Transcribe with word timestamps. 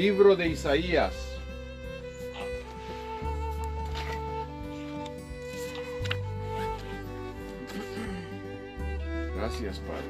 Libro 0.00 0.34
de 0.34 0.48
Isaías. 0.48 1.12
Gracias, 9.36 9.78
Padre. 9.80 10.06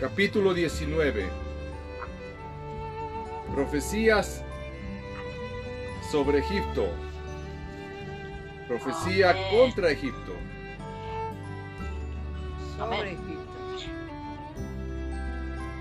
Capítulo 0.00 0.52
19. 0.52 1.26
Profecías 3.54 4.42
sobre 6.10 6.38
Egipto. 6.40 6.88
Profecía 8.66 9.36
contra 9.52 9.88
Egipto. 9.92 10.32
Sobre 12.82 12.96
Amén. 13.00 13.14
Egipto. 13.14 13.52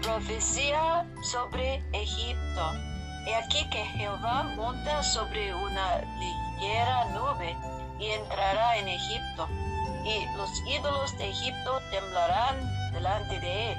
Profecía 0.04 1.06
sobre 1.24 1.84
Egipto. 1.94 2.72
He 3.26 3.36
aquí 3.36 3.70
que 3.70 3.84
Jehová 3.98 4.44
monta 4.56 5.04
sobre 5.04 5.54
una 5.54 6.02
ligera 6.20 7.06
nube 7.14 7.56
y 8.00 8.08
entrará 8.08 8.78
en 8.78 8.88
Egipto. 8.88 9.48
Y 10.04 10.26
los 10.38 10.50
ídolos 10.68 11.16
de 11.18 11.30
Egipto 11.30 11.80
temblarán 11.92 12.58
delante 12.94 13.40
de 13.40 13.72
él 13.72 13.78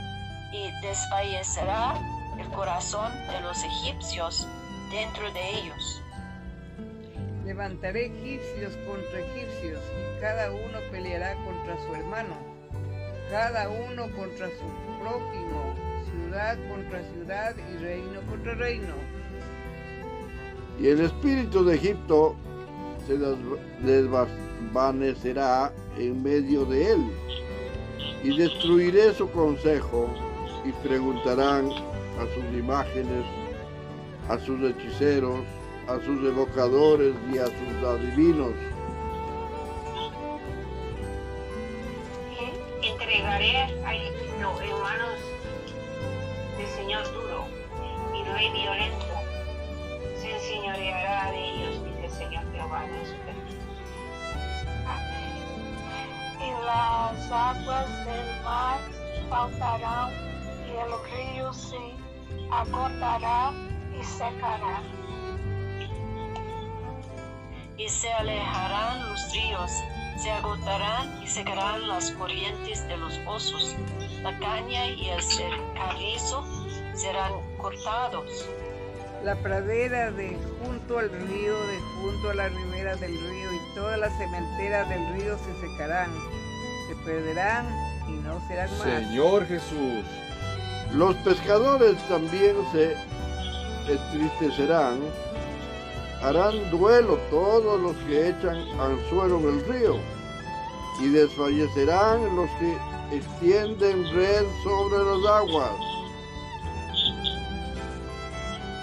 y 0.53 0.71
desfallecerá 0.87 1.95
el 2.39 2.49
corazón 2.51 3.13
de 3.29 3.41
los 3.41 3.63
egipcios 3.65 4.47
dentro 4.91 5.33
de 5.33 5.51
ellos. 5.59 6.03
Levantaré 7.45 8.07
egipcios 8.07 8.77
contra 8.87 9.19
egipcios 9.19 9.81
y 9.81 10.21
cada 10.21 10.53
uno 10.53 10.79
peleará 10.93 11.35
contra 11.45 11.77
su 11.85 11.95
hermano, 11.97 12.52
cada 13.33 13.67
uno 13.71 14.15
contra 14.15 14.47
su 14.49 15.01
prójimo, 15.01 15.75
ciudad 16.05 16.59
contra 16.69 17.03
ciudad 17.15 17.55
y 17.57 17.83
reino 17.83 18.21
contra 18.29 18.55
reino. 18.57 18.95
Y 20.79 20.89
el 20.89 21.01
espíritu 21.01 21.65
de 21.65 21.77
Egipto 21.77 22.37
se 23.07 23.17
des- 23.17 23.39
desvanecerá 23.81 25.73
en 25.97 26.23
medio 26.23 26.67
de 26.67 26.93
él. 26.93 27.01
Y 28.23 28.37
destruiré 28.37 29.15
su 29.15 29.31
consejo 29.31 30.09
y 30.67 30.73
preguntarán 30.87 31.71
a 31.71 32.27
sus 32.35 32.45
imágenes, 32.59 33.25
a 34.29 34.39
sus 34.41 34.61
hechiceros, 34.63 35.41
a 35.89 35.95
sus 36.05 36.23
evocadores 36.29 37.15
y 37.33 37.39
a 37.39 37.47
sus 37.47 37.89
adivinos. 37.89 38.53
Egipto 44.43 44.61
en 44.63 44.83
manos 44.83 45.19
del 46.57 46.67
Señor 46.69 47.13
duro 47.13 47.47
y 48.13 48.25
rey 48.25 48.51
violento. 48.51 49.07
Se 50.21 50.33
enseñoreará 50.33 51.31
de 51.31 51.39
ellos, 51.39 51.85
dice 51.85 52.05
el 52.05 52.11
Señor 52.11 52.53
Jehová 52.53 52.83
de 52.83 53.07
su 53.07 53.13
ejército. 53.13 53.63
y 56.41 56.65
las 56.65 57.31
aguas 57.31 58.05
del 58.05 58.43
mar 58.43 58.81
faltarán 59.31 60.11
y 60.67 60.71
el 60.71 61.35
río 61.35 61.53
se 61.53 61.95
agotará 62.51 63.53
y 63.99 64.05
secará. 64.05 64.83
y 67.79 67.89
se 67.89 68.13
alejarán 68.13 69.09
los 69.09 69.33
ríos, 69.33 69.71
se 70.17 70.31
agotarán 70.31 71.23
y 71.23 71.27
secarán 71.27 71.89
las 71.89 72.13
corrientes 72.13 72.87
de 72.87 72.97
los 72.97 73.19
pozos. 73.19 73.75
La 74.23 74.39
caña 74.39 74.87
y 74.87 75.09
el 75.09 75.21
carrizo 75.75 76.45
serán 76.95 77.33
cortados. 77.59 78.49
La 79.25 79.35
pradera 79.35 80.13
de 80.13 80.39
junto 80.61 81.01
al 81.01 81.11
río, 81.11 81.55
de 81.67 81.79
junto 82.01 82.31
a 82.31 82.35
la 82.35 82.49
ribera 82.49 82.95
del 82.97 83.13
río 83.13 83.53
y 83.53 83.75
todas 83.75 83.99
las 83.99 84.17
cementeras 84.19 84.89
del 84.89 85.13
río 85.15 85.37
se 85.39 85.61
secarán, 85.61 86.11
se 86.89 86.95
perderán 87.05 87.67
y 88.09 88.13
no 88.13 88.41
serán 88.47 88.71
más. 88.79 88.83
Señor 88.83 89.45
Jesús. 89.47 90.05
Los 90.93 91.17
pescadores 91.17 91.97
también 92.09 92.55
se 92.71 92.95
entristecerán, 93.89 95.01
harán 96.23 96.71
duelo 96.71 97.17
todos 97.31 97.81
los 97.81 97.97
que 98.07 98.29
echan 98.29 98.59
anzuelo 98.79 99.41
en 99.41 99.49
el 99.49 99.65
río, 99.65 99.97
y 101.01 101.09
desfallecerán 101.09 102.37
los 102.37 102.51
que 102.61 102.77
extienden 103.17 104.15
red 104.15 104.47
sobre 104.63 104.99
las 105.05 105.33
aguas. 105.35 105.73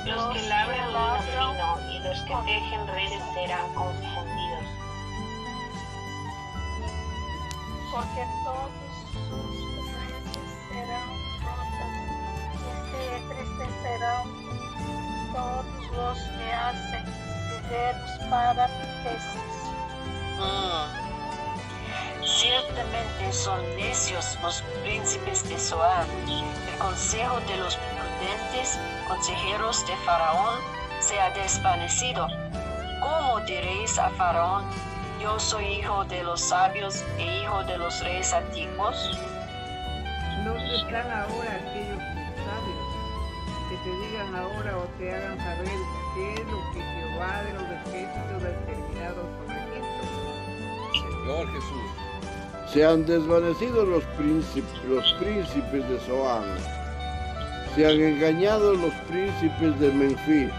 Los 0.06 0.34
que 0.34 0.48
labran 0.48 0.88
lino 0.88 1.22
fino 1.24 1.70
y 1.92 2.00
los 2.00 2.20
que 2.22 2.36
tejen 2.46 2.88
redes 2.88 3.24
serán 3.34 3.74
confundidos. 3.74 4.40
porque 7.92 8.24
todos 8.44 8.70
sus 9.14 9.92
redes 9.94 10.50
serán 10.70 11.10
rotas 11.42 11.94
y 12.54 12.58
se 12.92 13.02
entristecerán 13.18 14.28
todos 15.34 15.66
los 15.98 16.18
que 16.20 16.54
hacen 16.54 17.06
viveros 17.50 18.12
para 18.30 18.68
peces. 19.04 19.50
Ciertamente 22.40 23.34
son 23.34 23.60
necios 23.76 24.38
los 24.42 24.62
príncipes 24.82 25.44
de 25.50 25.60
Zoán. 25.60 26.08
El 26.30 26.78
consejo 26.80 27.38
de 27.42 27.58
los 27.58 27.76
prudentes 27.76 28.80
consejeros 29.10 29.86
de 29.86 29.94
Faraón 30.06 30.58
se 31.02 31.20
ha 31.20 31.32
desvanecido. 31.32 32.28
¿Cómo 33.02 33.42
diréis 33.42 34.00
a 34.00 34.10
Faraón, 34.12 34.64
yo 35.22 35.38
soy 35.38 35.66
hijo 35.66 36.06
de 36.06 36.24
los 36.24 36.40
sabios 36.40 37.04
e 37.18 37.42
hijo 37.42 37.62
de 37.66 37.78
los 37.78 38.00
reyes 38.06 38.32
antiguos? 38.32 39.20
¿Dónde 40.46 40.76
están 40.78 41.12
ahora 41.12 41.60
aquellos 41.60 42.00
sabios 42.48 42.88
que 43.68 43.76
te 43.84 44.08
digan 44.08 44.34
ahora 44.34 44.78
o 44.78 44.84
te 44.98 45.14
hagan 45.14 45.38
saber 45.40 45.78
qué 46.16 46.34
es 46.36 46.48
lo 46.48 46.72
que 46.72 46.82
Jehová 46.82 47.44
de 47.44 47.54
los 47.54 47.64
ejércitos 47.64 48.44
ha 48.44 48.48
determinado 48.48 49.24
sobre 49.40 49.78
Egipto? 49.78 50.08
Señor 50.94 51.52
Jesús. 51.52 51.99
Se 52.74 52.86
han 52.86 53.04
desvanecido 53.04 53.84
los 53.84 54.04
príncipes, 54.16 54.70
de 55.90 56.00
Zoán. 56.06 56.44
Se 57.76 57.84
han 57.84 58.00
engañado 58.00 58.76
los 58.76 58.94
príncipes 59.08 59.80
de 59.80 59.92
Menfis. 59.92 60.52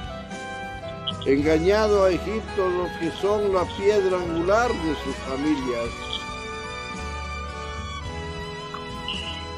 Engañado 1.25 2.05
a 2.05 2.11
Egipto 2.11 2.69
los 2.69 2.91
que 2.99 3.13
son 3.21 3.55
la 3.55 3.65
piedra 3.77 4.17
angular 4.17 4.73
de 4.73 4.95
sus 5.05 5.15
familias. 5.29 5.89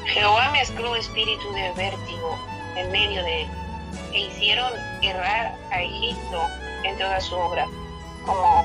Jehová 0.05 0.51
mezcló 0.51 0.95
espíritu 0.95 1.51
de 1.53 1.73
vértigo 1.75 2.37
en 2.75 2.91
medio 2.91 3.23
de 3.23 3.41
él, 3.41 3.47
e 4.13 4.19
hicieron 4.27 4.71
errar 5.01 5.55
a 5.71 5.81
Egipto 5.81 6.41
en 6.83 6.97
toda 6.99 7.19
su 7.19 7.33
obra, 7.33 7.65
como 8.25 8.63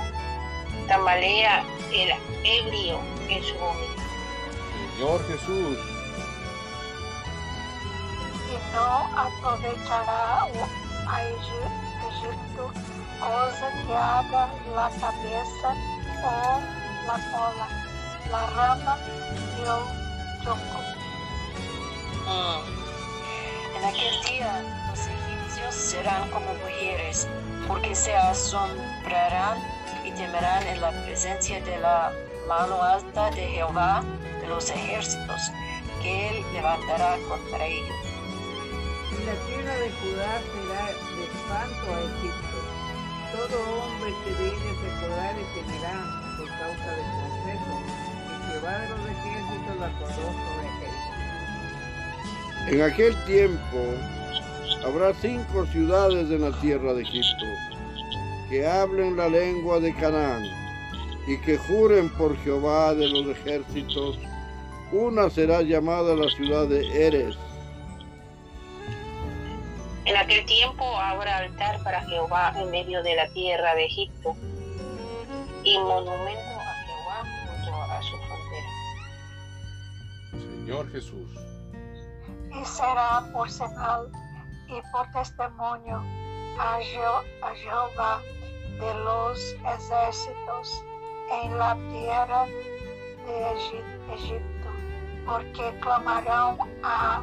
tambalea 0.89 1.65
el 1.91 2.11
ebrio 2.45 3.18
en 3.29 3.43
su 3.45 3.55
vómito. 3.57 4.03
Señor 4.97 5.27
Jesús. 5.29 5.79
E 8.51 8.59
não 8.75 9.19
aproveitará 9.19 10.47
o- 10.55 11.09
a 11.11 11.23
Egi- 11.25 11.89
Egito 12.09 12.73
coisa 13.21 13.67
que 13.87 13.93
haga 13.93 14.49
la 14.75 14.91
cabeça 15.01 15.69
ou 16.25 16.63
la 17.07 17.19
cola, 17.33 17.69
la 18.31 18.47
rama 18.57 18.99
e 19.59 19.69
o 19.69 20.43
tronco. 20.43 20.81
Mm. 22.27 22.79
En 23.77 23.85
aquel 23.85 24.23
día 24.25 24.63
los 24.89 25.01
egipcios 25.07 25.75
serán 25.75 26.29
como 26.31 26.53
mujeres, 26.55 27.29
porque 27.67 27.95
se 27.95 28.15
asombrarán 28.17 29.59
y 30.05 30.11
temerán 30.13 30.63
en 30.67 30.81
la 30.81 30.91
presencia 31.05 31.61
de 31.61 31.79
la 31.79 32.13
mano 32.49 32.83
alta 32.83 33.31
de 33.33 33.47
Jehová 33.47 34.03
de 34.41 34.49
los 34.49 34.71
ejércitos, 34.71 35.41
que 36.03 36.31
él 36.31 36.37
levantará 36.55 37.19
contra 37.29 37.67
ellos. 37.67 37.97
Y 39.13 39.17
la 39.27 39.35
tierra 39.47 39.75
de 39.77 39.91
Judá 40.01 40.41
será 40.49 40.87
de 40.87 41.25
espanto 41.29 41.87
a 41.93 42.01
Egipto. 42.01 42.59
Todo 43.37 43.57
hombre 43.85 44.11
que 44.25 44.31
de 44.33 44.49
ella 44.49 44.73
se 44.81 44.89
podrá 44.99 45.27
temerá 45.55 45.97
por 46.39 46.49
causa 46.49 46.89
del 46.97 47.09
consejo. 47.21 47.75
Y 48.33 48.35
Jehová 48.51 48.75
de 48.79 48.87
los 48.89 49.03
ejércitos 49.05 49.75
la 49.79 49.87
acordó 49.87 50.27
sobre 50.33 50.67
aquel. 50.73 50.95
En 52.73 52.79
aquel 52.83 53.13
tiempo 53.27 53.79
habrá 54.87 55.13
cinco 55.21 55.67
ciudades 55.67 56.31
en 56.31 56.41
la 56.41 56.53
tierra 56.61 56.95
de 56.95 57.03
Egipto 57.03 57.45
que 58.49 58.67
hablen 58.67 59.17
la 59.19 59.29
lengua 59.29 59.79
de 59.81 59.95
Canaán 59.95 60.68
y 61.29 61.39
que 61.43 61.59
juren 61.59 62.09
por 62.17 62.37
Jehová 62.39 62.95
de 62.95 63.07
los 63.09 63.27
ejércitos, 63.37 64.19
una 64.93 65.29
será 65.29 65.61
llamada 65.63 66.15
la 66.15 66.29
ciudad 66.31 66.67
de 66.67 67.07
Eres. 67.07 67.37
En 70.07 70.17
aquel 70.17 70.45
tiempo 70.47 70.85
habrá 70.97 71.39
altar 71.39 71.83
para 71.85 72.01
Jehová 72.07 72.55
en 72.57 72.71
medio 72.71 73.03
de 73.03 73.15
la 73.15 73.29
tierra 73.35 73.75
de 73.75 73.85
Egipto 73.85 74.35
y 75.65 75.79
monumento 75.79 76.61
a 76.61 76.75
Jehová 76.87 77.25
junto 77.45 77.83
a 77.93 78.03
su 78.03 78.17
frontera. 78.17 78.71
Señor 80.33 80.91
Jesús. 80.93 81.29
y 82.51 82.65
será 82.65 83.23
por 83.35 83.51
señal 83.51 84.09
y 84.69 84.81
por 84.91 85.07
testimonio 85.13 86.03
a, 86.59 86.79
Je- 86.81 87.25
a 87.43 87.55
Jehová 87.55 88.23
de 88.81 88.95
los 89.05 89.39
ejércitos 89.77 90.85
en 91.31 91.59
la 91.59 91.77
tierra 91.91 92.47
de 93.27 93.55
Egi- 93.55 94.15
Egipto, 94.15 94.69
porque 95.27 95.79
clamarán 95.81 96.57
a 96.83 97.23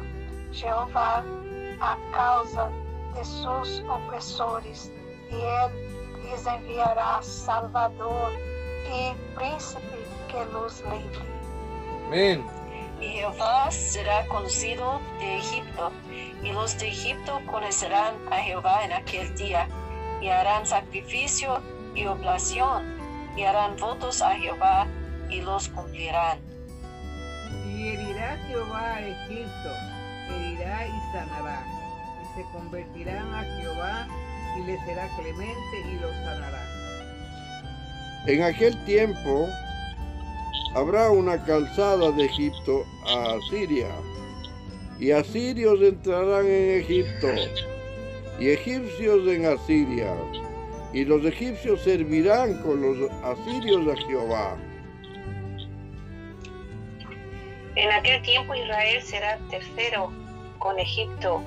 Jehová 0.52 1.24
a 1.80 1.98
causa 2.12 2.70
de 3.14 3.24
sus 3.24 3.82
opresores, 3.88 4.92
y 5.30 5.34
él 5.34 6.30
les 6.30 6.46
enviará 6.46 7.22
Salvador 7.22 8.32
y 8.92 9.12
príncipe 9.36 10.04
que 10.28 10.44
los 10.52 10.80
libre. 10.82 11.26
Amén. 12.06 12.46
Y 13.00 13.08
Jehová 13.08 13.70
será 13.70 14.26
conocido 14.28 15.00
de 15.18 15.36
Egipto, 15.36 15.90
y 16.42 16.52
los 16.52 16.78
de 16.78 16.88
Egipto 16.88 17.40
conocerán 17.50 18.14
a 18.30 18.36
Jehová 18.36 18.84
en 18.84 18.92
aquel 18.92 19.34
día, 19.36 19.68
y 20.20 20.28
harán 20.28 20.64
sacrificio 20.64 21.60
y 21.94 22.06
oblación, 22.06 22.95
y 23.36 23.42
harán 23.42 23.76
votos 23.76 24.22
a 24.22 24.34
Jehová, 24.36 24.86
y 25.28 25.40
los 25.42 25.68
cumplirán. 25.68 26.38
Y 27.68 27.88
herirá 27.88 28.36
Jehová 28.48 28.94
a 28.94 29.06
Egipto, 29.06 29.70
herirá 30.30 30.86
y 30.86 31.12
sanará, 31.12 31.66
y 32.22 32.36
se 32.36 32.48
convertirán 32.52 33.34
a 33.34 33.42
Jehová, 33.42 34.08
y 34.56 34.62
le 34.62 34.78
será 34.86 35.08
clemente 35.16 35.80
y 35.90 35.98
los 36.00 36.12
sanará. 36.12 36.62
En 38.26 38.42
aquel 38.42 38.84
tiempo 38.84 39.46
habrá 40.74 41.10
una 41.10 41.42
calzada 41.44 42.10
de 42.12 42.24
Egipto 42.24 42.84
a 43.06 43.34
Asiria, 43.34 43.88
y 44.98 45.10
asirios 45.10 45.80
entrarán 45.82 46.46
en 46.46 46.80
Egipto, 46.80 47.28
y 48.40 48.48
egipcios 48.48 49.28
en 49.28 49.46
Asiria, 49.46 50.14
y 50.96 51.04
los 51.04 51.22
egipcios 51.26 51.82
servirán 51.82 52.54
con 52.62 52.80
los 52.80 53.10
asirios 53.22 53.86
a 53.86 53.96
Jehová. 54.06 54.56
En 57.74 57.90
aquel 57.92 58.22
tiempo 58.22 58.54
Israel 58.54 59.02
será 59.02 59.36
tercero 59.50 60.10
con 60.58 60.78
Egipto 60.78 61.42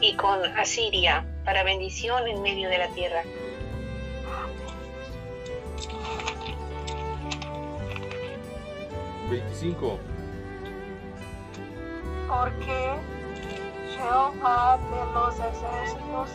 y 0.00 0.16
con 0.16 0.42
Asiria 0.58 1.26
para 1.44 1.62
bendición 1.62 2.26
en 2.26 2.40
medio 2.40 2.70
de 2.70 2.78
la 2.78 2.88
tierra. 2.94 3.22
Veinticinco. 9.28 9.98
porque 12.28 12.94
Jehová 13.94 14.78
de 14.90 15.12
los 15.12 15.38
ejércitos 15.38 16.30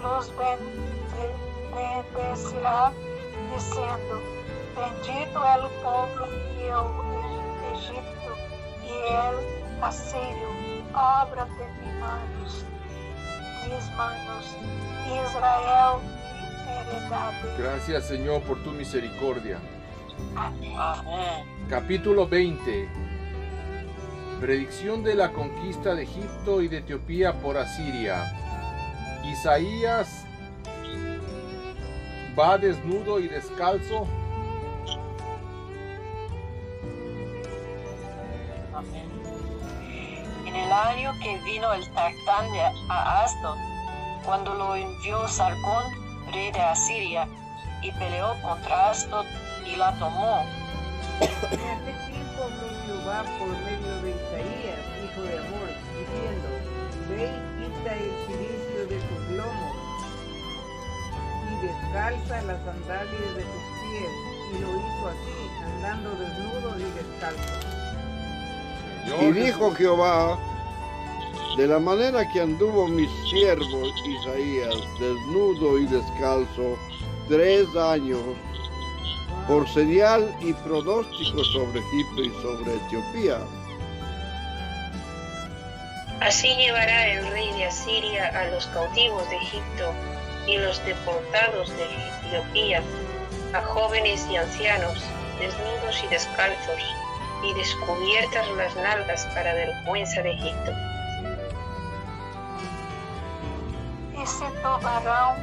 los 0.00 0.36
bende- 0.36 0.99
bendecirá, 1.74 2.92
diciendo, 3.54 4.22
bendito 4.76 5.38
el 5.54 5.62
pueblo 5.82 6.26
y 6.56 6.62
el 6.64 7.76
Egipto 7.76 8.32
y 8.84 8.94
el 9.12 9.82
Asirio, 9.82 10.48
obra 10.92 11.44
de 11.44 11.66
mis 11.80 11.94
manos, 12.00 12.64
mis 13.66 13.96
manos, 13.96 14.56
Israel 15.06 16.20
heredad. 16.70 17.32
Gracias 17.58 18.06
Señor 18.06 18.42
por 18.42 18.62
tu 18.62 18.70
misericordia. 18.70 19.58
Amén. 20.36 21.46
Capítulo 21.68 22.28
20. 22.28 22.88
Predicción 24.40 25.02
de 25.02 25.14
la 25.14 25.32
conquista 25.32 25.94
de 25.94 26.04
Egipto 26.04 26.62
y 26.62 26.68
de 26.68 26.78
Etiopía 26.78 27.34
por 27.40 27.58
Asiria. 27.58 28.24
Isaías 29.24 30.19
va 32.40 32.56
desnudo 32.56 33.20
y 33.20 33.28
descalzo. 33.28 34.06
Amén. 38.74 39.10
En 40.46 40.56
el 40.56 40.72
año 40.72 41.12
que 41.22 41.38
vino 41.44 41.70
el 41.74 41.84
Tartán 41.92 42.50
de 42.52 42.60
a 42.88 43.24
Asdod, 43.24 43.58
cuando 44.24 44.54
lo 44.54 44.74
envió 44.74 45.28
Sargón, 45.28 45.84
rey 46.32 46.50
de 46.52 46.60
Asiria, 46.60 47.28
y 47.82 47.92
peleó 47.92 48.34
contra 48.42 48.90
Asdod 48.90 49.26
y 49.66 49.76
la 49.76 49.92
tomó. 49.98 50.42
En 51.20 51.28
aquel 51.28 52.06
tiempo 52.10 52.48
Jehová 52.86 53.22
por 53.38 53.48
medio 53.48 54.02
de 54.02 54.10
Isaías, 54.10 54.80
hijo 55.04 55.22
de 55.22 55.38
Amor, 55.38 55.68
diciendo, 55.92 56.48
Ve 57.10 57.26
y 57.26 57.68
quita 57.68 57.94
el 57.94 58.10
cilicio 58.26 58.86
de 58.86 58.96
y 58.96 59.19
descalza 61.62 62.42
las 62.42 62.58
sandalias 62.64 63.34
de 63.36 63.42
tus 63.42 63.64
pies. 63.80 64.12
Y 64.52 64.58
lo 64.58 64.68
hizo 64.76 65.08
así, 65.08 65.38
andando 65.64 66.10
desnudo 66.10 66.68
y 66.78 66.84
descalzo. 66.92 67.70
Y 69.20 69.32
dijo. 69.32 69.72
Jehová, 69.72 70.38
de 71.56 71.66
la 71.66 71.78
manera 71.78 72.28
que 72.32 72.40
anduvo 72.40 72.88
mi 72.88 73.06
siervo 73.28 73.86
Isaías, 74.06 74.74
desnudo 74.98 75.78
y 75.78 75.86
descalzo, 75.86 76.76
tres 77.28 77.66
años, 77.76 78.20
por 79.46 79.68
señal 79.68 80.34
y 80.40 80.52
pronóstico 80.52 81.44
sobre 81.44 81.80
Egipto 81.80 82.22
y 82.22 82.30
sobre 82.42 82.74
Etiopía. 82.74 83.38
Así 86.20 86.54
llevará 86.56 87.08
el 87.08 87.26
rey 87.30 87.50
de 87.52 87.64
Asiria 87.64 88.28
a 88.28 88.50
los 88.50 88.66
cautivos 88.68 89.28
de 89.30 89.36
Egipto 89.36 89.92
y 90.46 90.58
los 90.58 90.84
deportados 90.84 91.70
de 91.76 91.86
Etiopía, 92.28 92.82
a 93.54 93.60
jóvenes 93.62 94.26
y 94.30 94.36
ancianos, 94.36 95.04
desnudos 95.38 96.02
y 96.04 96.08
descalzos, 96.08 96.82
y 97.42 97.54
descubiertas 97.54 98.48
las 98.56 98.76
nalgas 98.76 99.26
para 99.34 99.54
vergüenza 99.54 100.22
de 100.22 100.32
Egipto. 100.32 100.72
y 104.22 104.26
se 104.26 104.44
tomarán 104.62 105.36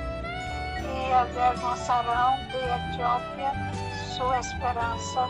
y 0.84 1.12
avergonzarán 1.12 2.48
de 2.50 2.60
Etiopía 2.60 3.72
su 4.16 4.32
esperanza 4.34 5.28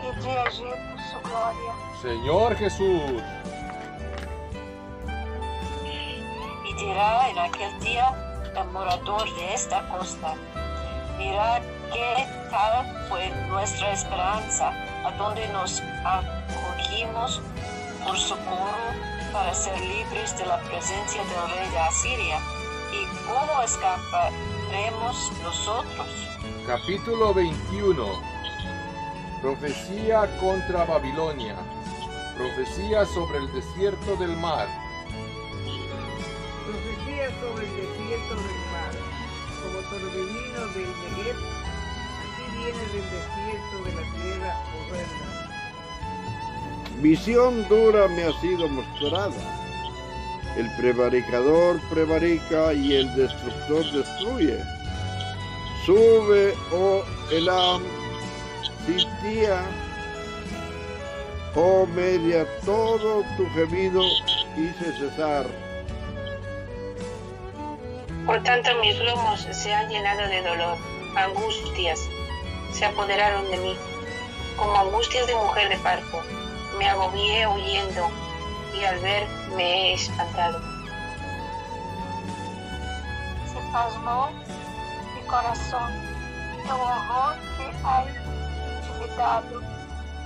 y 0.00 0.22
de 0.22 0.42
Egipto 0.42 0.92
su 1.10 1.28
gloria. 1.28 1.72
Señor 2.00 2.56
Jesús. 2.56 3.22
Dirá 6.74 7.28
en 7.28 7.38
aquel 7.38 7.80
día 7.80 8.12
el 8.56 8.68
morador 8.68 9.24
de 9.36 9.54
esta 9.54 9.88
costa, 9.88 10.34
mirad 11.18 11.62
qué 11.92 12.26
tal 12.50 13.08
fue 13.08 13.30
nuestra 13.48 13.92
esperanza, 13.92 14.70
a 15.04 15.10
donde 15.18 15.46
nos 15.48 15.82
acogimos 16.04 17.40
por 18.04 18.16
socorro 18.18 19.12
para 19.32 19.54
ser 19.54 19.78
libres 19.80 20.36
de 20.36 20.46
la 20.46 20.58
presencia 20.58 21.22
del 21.24 21.56
rey 21.56 21.70
de 21.70 21.78
Asiria. 21.78 22.38
¿Y 22.92 23.06
cómo 23.26 23.62
escaparemos 23.62 25.32
nosotros? 25.42 26.06
Capítulo 26.66 27.32
21. 27.32 28.06
Profecía 29.40 30.28
contra 30.38 30.84
Babilonia. 30.84 31.56
Profecía 32.36 33.06
sobre 33.06 33.38
el 33.38 33.52
desierto 33.52 34.16
del 34.16 34.36
mar. 34.36 34.68
Del 40.06 40.86
Negev, 40.86 41.38
así 42.22 42.44
viene 42.56 42.84
del 42.92 43.06
desierto 43.10 43.76
de 43.84 43.90
la 43.94 44.04
tierra 44.22 44.52
horrenda. 44.76 45.26
Visión 47.00 47.52
dura 47.68 48.08
me 48.08 48.24
ha 48.24 48.32
sido 48.40 48.68
mostrada. 48.68 49.40
El 50.56 50.70
prevaricador 50.76 51.80
prevarica 51.90 52.74
y 52.74 52.96
el 52.96 53.14
destructor 53.16 53.84
destruye. 53.92 54.58
Sube, 55.86 56.54
oh 56.72 57.02
Elam, 57.30 57.82
Sitía, 58.86 59.64
oh 61.54 61.86
Media, 61.86 62.46
todo 62.64 63.24
tu 63.36 63.48
gemido 63.54 64.02
hice 64.56 64.92
cesar. 64.98 65.46
Por 68.26 68.40
tanto 68.44 68.70
mis 68.80 68.96
lomos 69.00 69.40
se 69.50 69.74
han 69.74 69.88
llenado 69.88 70.28
de 70.28 70.42
dolor, 70.42 70.78
angustias, 71.16 71.98
se 72.72 72.84
apoderaron 72.84 73.50
de 73.50 73.56
mí, 73.58 73.76
como 74.56 74.76
angustias 74.76 75.26
de 75.26 75.34
mujer 75.34 75.68
de 75.68 75.76
parto. 75.78 76.22
Me 76.78 76.88
agobié 76.88 77.48
huyendo 77.48 78.10
y 78.78 78.84
al 78.84 79.00
ver 79.00 79.26
me 79.56 79.64
he 79.64 79.94
espantado. 79.94 80.60
Se 83.52 83.58
pasmó 83.72 84.30
mi 85.14 85.20
corazón, 85.26 85.90
el 86.64 86.70
horror 86.70 87.36
que 87.56 87.72
ha 87.84 88.04
intimidado 88.78 89.60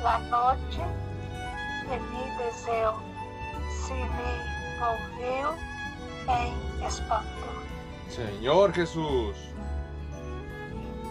la 0.03 0.19
noche 0.19 0.83
de 1.89 1.99
mi 1.99 2.45
deseo, 2.45 2.95
se 3.87 3.95
me 3.95 4.79
volvió 4.79 5.57
en 6.29 6.85
espanto. 6.85 7.56
Señor 8.09 8.73
Jesús. 8.73 9.37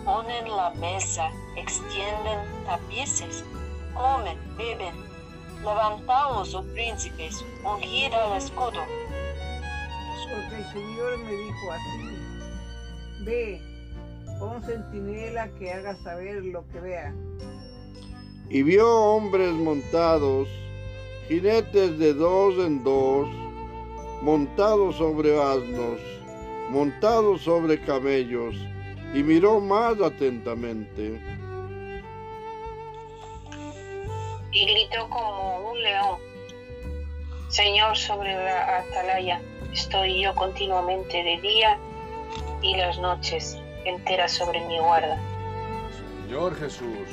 Ponen 0.03 0.49
la 0.49 0.71
mesa, 0.71 1.31
extienden 1.55 2.39
tapices, 2.65 3.43
comen, 3.93 4.37
beben. 4.57 4.95
Levantaos, 5.63 6.53
oh 6.53 6.63
príncipes, 6.73 7.43
ungid 7.63 8.13
al 8.13 8.37
escudo. 8.37 8.81
Porque 10.29 10.55
el 10.57 10.65
Señor 10.71 11.17
me 11.19 11.31
dijo 11.31 11.71
así, 11.71 13.23
ve, 13.25 13.61
pon 14.39 14.61
centinela 14.63 15.47
que 15.57 15.71
haga 15.71 15.95
saber 16.03 16.43
lo 16.45 16.67
que 16.67 16.79
vea. 16.79 17.15
Y 18.49 18.61
vio 18.61 18.87
hombres 18.87 19.53
montados, 19.53 20.47
jinetes 21.27 21.97
de 21.97 22.13
dos 22.13 22.55
en 22.59 22.83
dos, 22.83 23.27
montados 24.21 24.97
sobre 24.97 25.41
asnos, 25.41 25.99
montados 26.69 27.41
sobre 27.41 27.79
camellos, 27.79 28.55
y 29.13 29.23
miró 29.23 29.59
más 29.59 29.99
atentamente. 30.01 31.19
y 34.55 34.65
gritó 34.65 35.09
como 35.09 35.71
un 35.71 35.83
león. 35.83 36.17
Señor, 37.49 37.97
sobre 37.97 38.33
la 38.33 38.77
atalaya 38.79 39.41
estoy 39.73 40.21
yo 40.21 40.33
continuamente 40.33 41.23
de 41.23 41.41
día 41.41 41.77
y 42.61 42.75
las 42.77 42.97
noches 42.99 43.57
enteras 43.83 44.31
sobre 44.31 44.65
mi 44.67 44.79
guarda. 44.79 45.19
Señor 46.23 46.55
Jesús. 46.55 47.07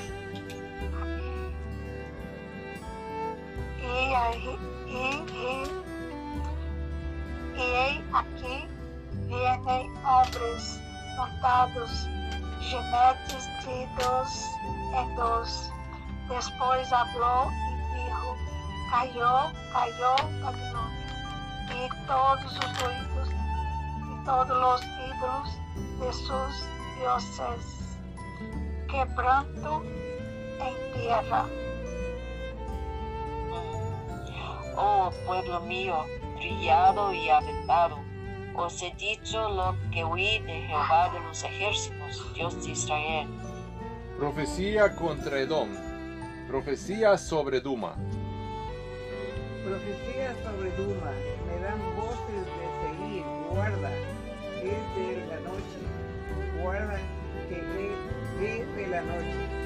E 7.54 7.61
ei 7.62 8.02
aqui 8.12 8.72
vêm 9.64 9.90
homens 10.04 10.80
montados, 11.16 12.08
jinetes 12.60 13.46
de 13.60 13.86
dos 13.96 14.62
em 14.94 15.14
dos. 15.14 15.72
Depois 16.28 16.92
habló 16.92 17.48
e 17.50 17.72
dijo, 17.94 18.36
cayó, 18.90 19.50
cayó 19.72 20.16
Babilônia, 20.40 21.02
e 21.70 22.06
todos 22.06 22.52
os 22.52 22.80
ruídos 22.80 23.28
e 23.28 24.24
todos 24.24 24.56
os 24.56 24.82
ídolos 25.10 25.48
de 25.98 26.12
sus 26.12 26.68
dioses, 26.98 27.98
quebrando 28.88 29.82
em 30.60 30.92
tierra. 30.92 31.46
Oh 34.76 35.10
pueblo 35.26 35.60
mío, 35.62 35.96
trillado 36.38 37.12
y 37.12 37.28
aventado, 37.28 37.98
os 38.54 38.82
he 38.82 38.92
dicho 38.97 39.49
lo 39.49 39.76
que 39.90 40.04
oí 40.04 40.38
de 40.40 40.62
Jehová 40.62 41.11
de 41.12 41.21
los 41.21 41.42
ejércitos, 41.44 42.35
Dios 42.35 42.64
de 42.64 42.73
Israel. 42.73 43.28
Profecía 44.18 44.94
contra 44.94 45.40
Edom. 45.40 45.68
Profecía 46.49 47.16
sobre 47.16 47.61
Duma. 47.61 47.97
Profecías 49.64 50.37
sobre 50.44 50.71
Duma, 50.76 51.12
me 51.47 51.61
dan 51.62 51.78
voces 51.97 52.44
de 52.59 52.66
seguir, 52.82 53.25
guarda, 53.50 53.90
es 54.56 54.82
de 54.97 55.26
la 55.28 55.38
noche, 55.40 55.78
guarda 56.61 56.99
que 57.49 58.61
es 58.61 58.76
de 58.76 58.87
la 58.88 59.02
noche. 59.02 59.62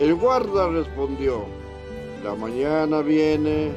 El 0.00 0.14
guarda 0.16 0.68
respondió, 0.68 1.46
la 2.24 2.34
mañana 2.34 3.00
viene 3.00 3.70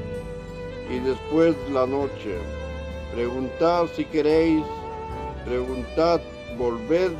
y 0.89 0.99
después 0.99 1.55
la 1.71 1.85
noche. 1.85 2.39
Preguntad 3.17 3.87
si 3.95 4.05
queréis, 4.05 4.63
preguntad, 5.43 6.21
volved, 6.55 7.17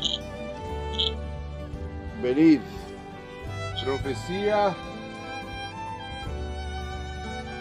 venid. 2.22 2.62
Profecía 3.84 4.75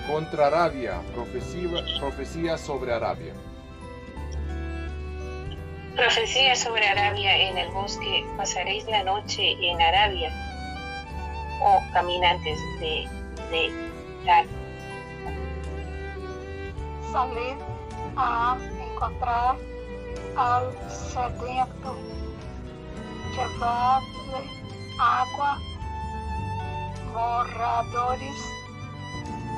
contra 0.07 0.49
Arabia. 0.49 1.00
Profecía, 1.14 1.83
profecía 1.99 2.59
sobre 2.59 2.93
Arabia. 2.93 3.33
Profecía 5.97 6.55
sobre 6.57 6.87
Arabia 6.87 7.35
en 7.38 7.57
el 7.57 7.71
bosque, 7.71 8.23
pasaréis 8.37 8.85
la 8.85 9.02
noche 9.02 9.52
en 9.62 9.81
Arabia, 9.81 10.31
oh 11.62 11.81
caminantes 11.95 12.59
de, 12.81 13.09
de. 13.50 13.73
Salid 17.11 17.75
a 18.16 18.56
encontrar 18.80 19.56
al 20.37 20.73
sedento, 20.88 21.96
llevadle 23.35 24.50
agua, 24.99 25.58
moradores 27.12 28.37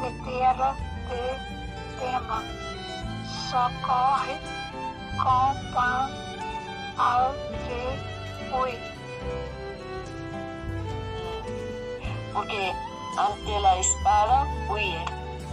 de 0.00 0.10
tierra 0.24 0.74
de 1.08 1.58
Tema, 1.98 2.42
socorre 3.50 4.38
com 5.18 5.72
pão 5.74 6.08
ao 6.96 7.34
que 7.66 8.54
huye. 8.54 8.78
Porque 12.32 12.72
ante 13.18 13.60
la 13.60 13.78
espada 13.78 14.46
huye, 14.70 15.04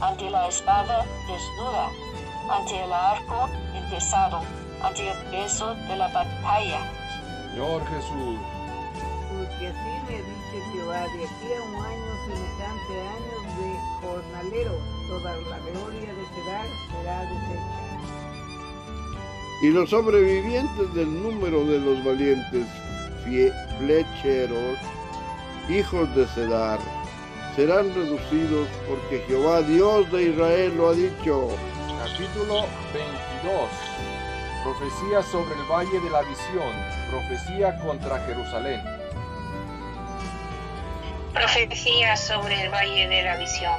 ante 0.01 0.29
la 0.29 0.47
espada 0.47 1.03
desnuda, 1.27 1.89
ante 2.49 2.83
el 2.83 2.91
arco 2.93 3.49
empezado, 3.73 4.41
ante 4.83 5.09
el 5.09 5.17
peso 5.31 5.75
de 5.75 5.95
la 5.95 6.07
batalla. 6.09 6.91
Señor 7.51 7.85
Jesús. 7.87 8.39
Porque 9.29 9.67
así 9.67 9.93
me 10.07 10.17
dice 10.17 10.57
Jehová, 10.73 11.01
de 11.01 11.25
aquí 11.25 11.49
a 11.53 11.61
un 11.63 11.75
año 11.85 12.11
semejante 12.25 12.93
a 13.01 13.05
años 13.15 13.43
de 13.57 13.67
jornalero, 14.01 14.73
toda 15.07 15.31
la 15.35 15.59
gloria 15.59 16.13
de 16.13 16.25
Cedar 16.35 16.67
será 16.91 17.21
deshecha. 17.21 17.85
Y 19.61 19.69
los 19.69 19.89
sobrevivientes 19.89 20.93
del 20.93 21.23
número 21.23 21.65
de 21.65 21.79
los 21.79 22.03
valientes 22.03 22.65
flecheros, 23.79 24.77
hijos 25.69 26.15
de 26.15 26.27
Cedar, 26.27 26.79
serán 27.55 27.93
reducidos 27.95 28.67
porque 28.87 29.23
Jehová 29.27 29.61
Dios 29.61 30.11
de 30.11 30.23
Israel 30.29 30.73
lo 30.77 30.89
ha 30.89 30.93
dicho. 30.93 31.49
Capítulo 32.17 32.65
22. 32.93 33.69
Profecía 34.63 35.21
sobre 35.21 35.53
el 35.53 35.63
valle 35.69 35.99
de 35.99 36.09
la 36.09 36.21
visión. 36.21 36.71
Profecía 37.09 37.77
contra 37.79 38.19
Jerusalén. 38.19 38.81
Profecía 41.33 42.15
sobre 42.15 42.61
el 42.61 42.69
valle 42.69 43.09
de 43.09 43.21
la 43.21 43.35
visión. 43.35 43.75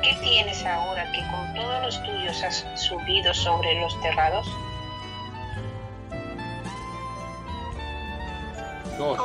¿Qué 0.00 0.14
tienes 0.22 0.64
ahora 0.64 1.10
que 1.10 1.18
con 1.28 1.54
todos 1.54 1.82
los 1.82 2.02
tuyos 2.04 2.40
has 2.44 2.64
subido 2.76 3.34
sobre 3.34 3.80
los 3.80 4.00
terrados? 4.00 4.46
2. 8.96 9.18
Tu, 9.18 9.24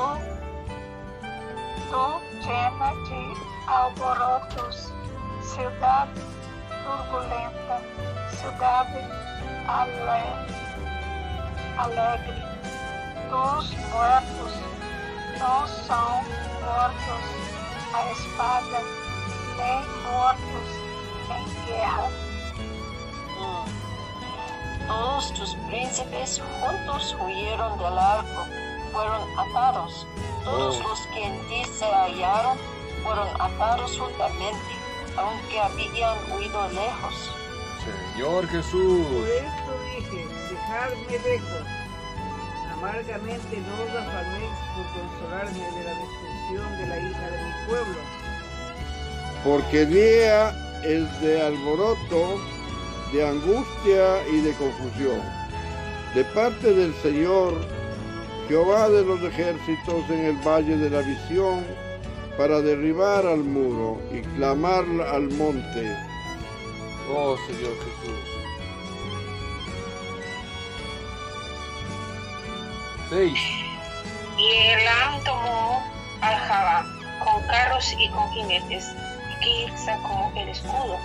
tu 1.91 2.19
llena 2.41 2.91
de 3.07 3.35
alborotos, 3.67 4.91
ciudad 5.53 6.07
turbulenta, 6.83 7.81
ciudad 8.39 8.87
ale- 9.67 10.45
alegre. 11.77 12.43
Tus 13.29 13.71
muertos 13.93 14.51
no 15.39 15.67
son 15.87 16.23
muertos 16.61 17.23
a 17.93 18.11
espada, 18.11 18.79
nem 19.57 19.83
muertos 20.03 20.69
en 21.29 21.65
guerra. 21.65 22.09
Todos 24.87 25.33
tus 25.33 25.55
príncipes 25.67 26.41
juntos 26.59 27.15
huyeron 27.21 27.77
del 27.77 27.97
arco, 27.97 28.45
fueron 28.91 29.21
atados. 29.39 30.05
Todos 30.43 30.79
Oh. 30.83 30.87
los 30.89 30.99
que 31.13 31.25
en 31.27 31.47
ti 31.47 31.63
se 31.65 31.85
hallaron 31.85 32.57
fueron 33.03 33.29
atados 33.39 33.97
juntamente, 33.97 34.75
aunque 35.17 35.59
habían 35.61 36.17
huido 36.33 36.67
lejos. 36.69 37.31
Señor 38.13 38.41
Por 38.41 38.47
Jesús. 38.49 39.07
esto 39.07 39.73
dije, 39.95 40.25
dejadme 40.49 41.19
lejos, 41.23 41.67
Amargamente 42.73 43.57
no 43.57 43.83
os 43.83 43.89
afanéis 43.89 44.51
por 44.75 44.85
consolarme 45.01 45.59
de 45.59 45.83
la 45.83 45.93
destrucción 45.93 46.77
de 46.79 46.87
la 46.87 46.99
hija 46.99 47.29
de 47.29 47.37
mi 47.45 47.67
pueblo, 47.67 47.99
porque 49.43 49.85
día 49.85 50.49
es 50.83 51.21
de 51.21 51.41
alboroto, 51.41 52.39
de 53.13 53.27
angustia 53.27 54.27
y 54.33 54.41
de 54.41 54.53
confusión. 54.53 55.21
De 56.15 56.23
parte 56.25 56.73
del 56.73 56.93
Señor, 57.03 57.53
Jehová 58.47 58.89
de 58.89 59.05
los 59.05 59.21
ejércitos 59.21 60.09
en 60.09 60.25
el 60.25 60.37
valle 60.37 60.75
de 60.75 60.89
la 60.89 61.01
visión, 61.01 61.63
para 62.35 62.61
derribar 62.61 63.27
al 63.27 63.43
muro 63.43 64.01
y 64.11 64.21
clamar 64.35 64.85
al 65.13 65.29
monte. 65.29 66.10
Oh 67.13 67.35
Señor 67.47 67.75
Jesús. 67.77 68.19
6. 73.09 73.33
Y 74.37 74.51
Elam 74.51 75.23
tomó 75.25 75.83
al 76.21 76.35
Jabá 76.35 76.85
con 77.23 77.41
carros 77.47 77.93
y 77.99 78.09
con 78.09 78.29
jinetes, 78.31 78.95
Kir 79.41 79.77
sacó 79.77 80.31
el 80.35 80.49
escudo. 80.49 80.97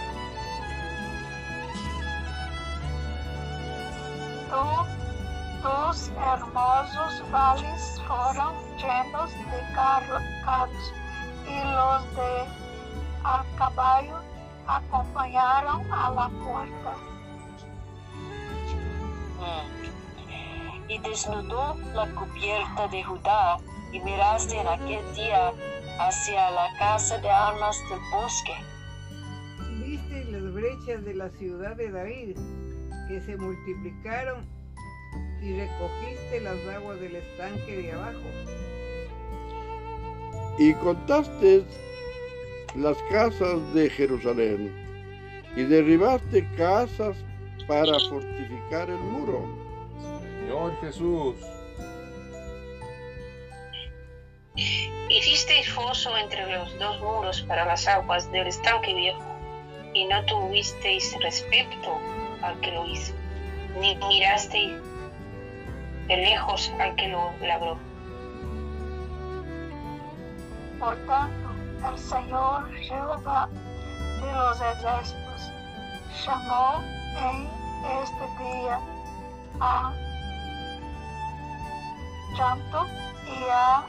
Tu, 4.50 5.62
tus 5.68 6.08
hermosos 6.10 7.30
vales 7.32 8.00
fueron 8.06 8.54
llenos 8.78 9.30
de 9.32 9.74
carro- 9.74 10.20
carros, 10.44 10.92
y 11.46 11.58
los 11.74 12.16
de 12.16 12.44
a 13.24 13.44
caballo 13.58 14.20
acompañaron 14.66 15.92
a 15.92 16.10
la 16.10 16.28
puerta. 16.44 16.96
Mm. 19.40 20.90
Y 20.90 20.98
desnudó 20.98 21.76
la 21.94 22.06
cubierta 22.14 22.88
de 22.88 23.02
Judá 23.02 23.58
y 23.92 24.00
miraste 24.00 24.60
en 24.60 24.68
aquel 24.68 25.14
día 25.14 25.52
hacia 25.98 26.50
la 26.50 26.68
casa 26.78 27.18
de 27.18 27.30
armas 27.30 27.76
del 27.90 27.98
bosque. 28.12 28.54
viste 29.84 30.24
las 30.24 30.52
brechas 30.52 31.04
de 31.04 31.14
la 31.14 31.28
ciudad 31.30 31.76
de 31.76 31.90
David, 31.90 32.36
que 33.08 33.20
se 33.20 33.36
multiplicaron, 33.36 34.44
y 35.42 35.58
recogiste 35.58 36.40
las 36.40 36.58
aguas 36.74 37.00
del 37.00 37.16
estanque 37.16 37.76
de 37.76 37.92
abajo. 37.92 38.20
Y 40.58 40.74
contaste 40.74 41.64
las 42.76 42.96
casas 43.10 43.74
de 43.74 43.88
Jerusalén, 43.90 44.72
y 45.56 45.62
derribaste 45.62 46.46
casas 46.56 47.16
para 47.66 47.98
fortificar 48.10 48.90
el 48.90 48.98
muro. 48.98 49.48
Señor 50.40 50.80
Jesús. 50.80 51.36
Hicisteis 55.08 55.72
foso 55.72 56.16
entre 56.18 56.46
los 56.52 56.78
dos 56.78 57.00
muros 57.00 57.42
para 57.42 57.64
las 57.64 57.86
aguas 57.86 58.30
del 58.32 58.46
estanque 58.46 58.94
viejo, 58.94 59.22
y 59.94 60.04
no 60.04 60.24
tuvisteis 60.26 61.16
respeto 61.22 61.98
al 62.42 62.60
que 62.60 62.72
lo 62.72 62.86
hizo, 62.86 63.14
ni 63.80 63.96
mirasteis 63.96 64.72
de 66.08 66.16
lejos 66.16 66.72
al 66.78 66.94
que 66.96 67.08
lo 67.08 67.32
labró. 67.40 67.78
Por 70.78 70.94
tanto, 71.06 71.45
el 71.88 71.98
Señor 71.98 72.72
Jehová 72.74 73.48
de 74.20 74.32
los 74.32 74.60
ejércitos 74.60 75.50
llamó 76.24 76.82
en 77.18 77.48
este 78.02 78.42
día 78.42 78.80
a 79.60 79.92
llanto 82.36 82.86
y 83.26 83.44
a 83.50 83.86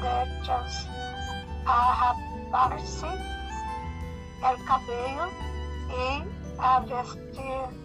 endechas, 0.00 0.88
a 1.66 2.14
raparse 2.50 3.06
el 3.06 4.64
cabello 4.66 5.28
y 5.88 6.24
a 6.58 6.80
vestir 6.80 7.84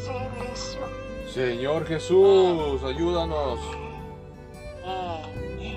silicio. 0.00 0.86
Señor 1.32 1.86
Jesús, 1.86 2.82
ayúdanos. 2.82 3.85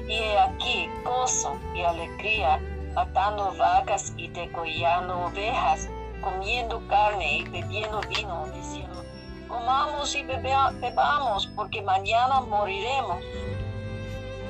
Y 0.10 0.14
he 0.14 0.40
aquí 0.40 0.90
gozo 1.06 1.56
y 1.76 1.84
alegría, 1.84 2.60
matando 2.96 3.54
vacas 3.60 4.12
y 4.18 4.28
degollando 4.30 5.28
ovejas, 5.28 5.88
comiendo 6.20 6.82
carne 6.88 7.38
y 7.38 7.44
bebiendo 7.44 8.02
vino, 8.10 8.48
diciendo, 8.56 9.04
comamos 9.48 10.16
y 10.16 10.24
bebamos, 10.24 11.46
porque 11.56 11.84
mañana 11.84 12.42
moriremos. 12.42 13.24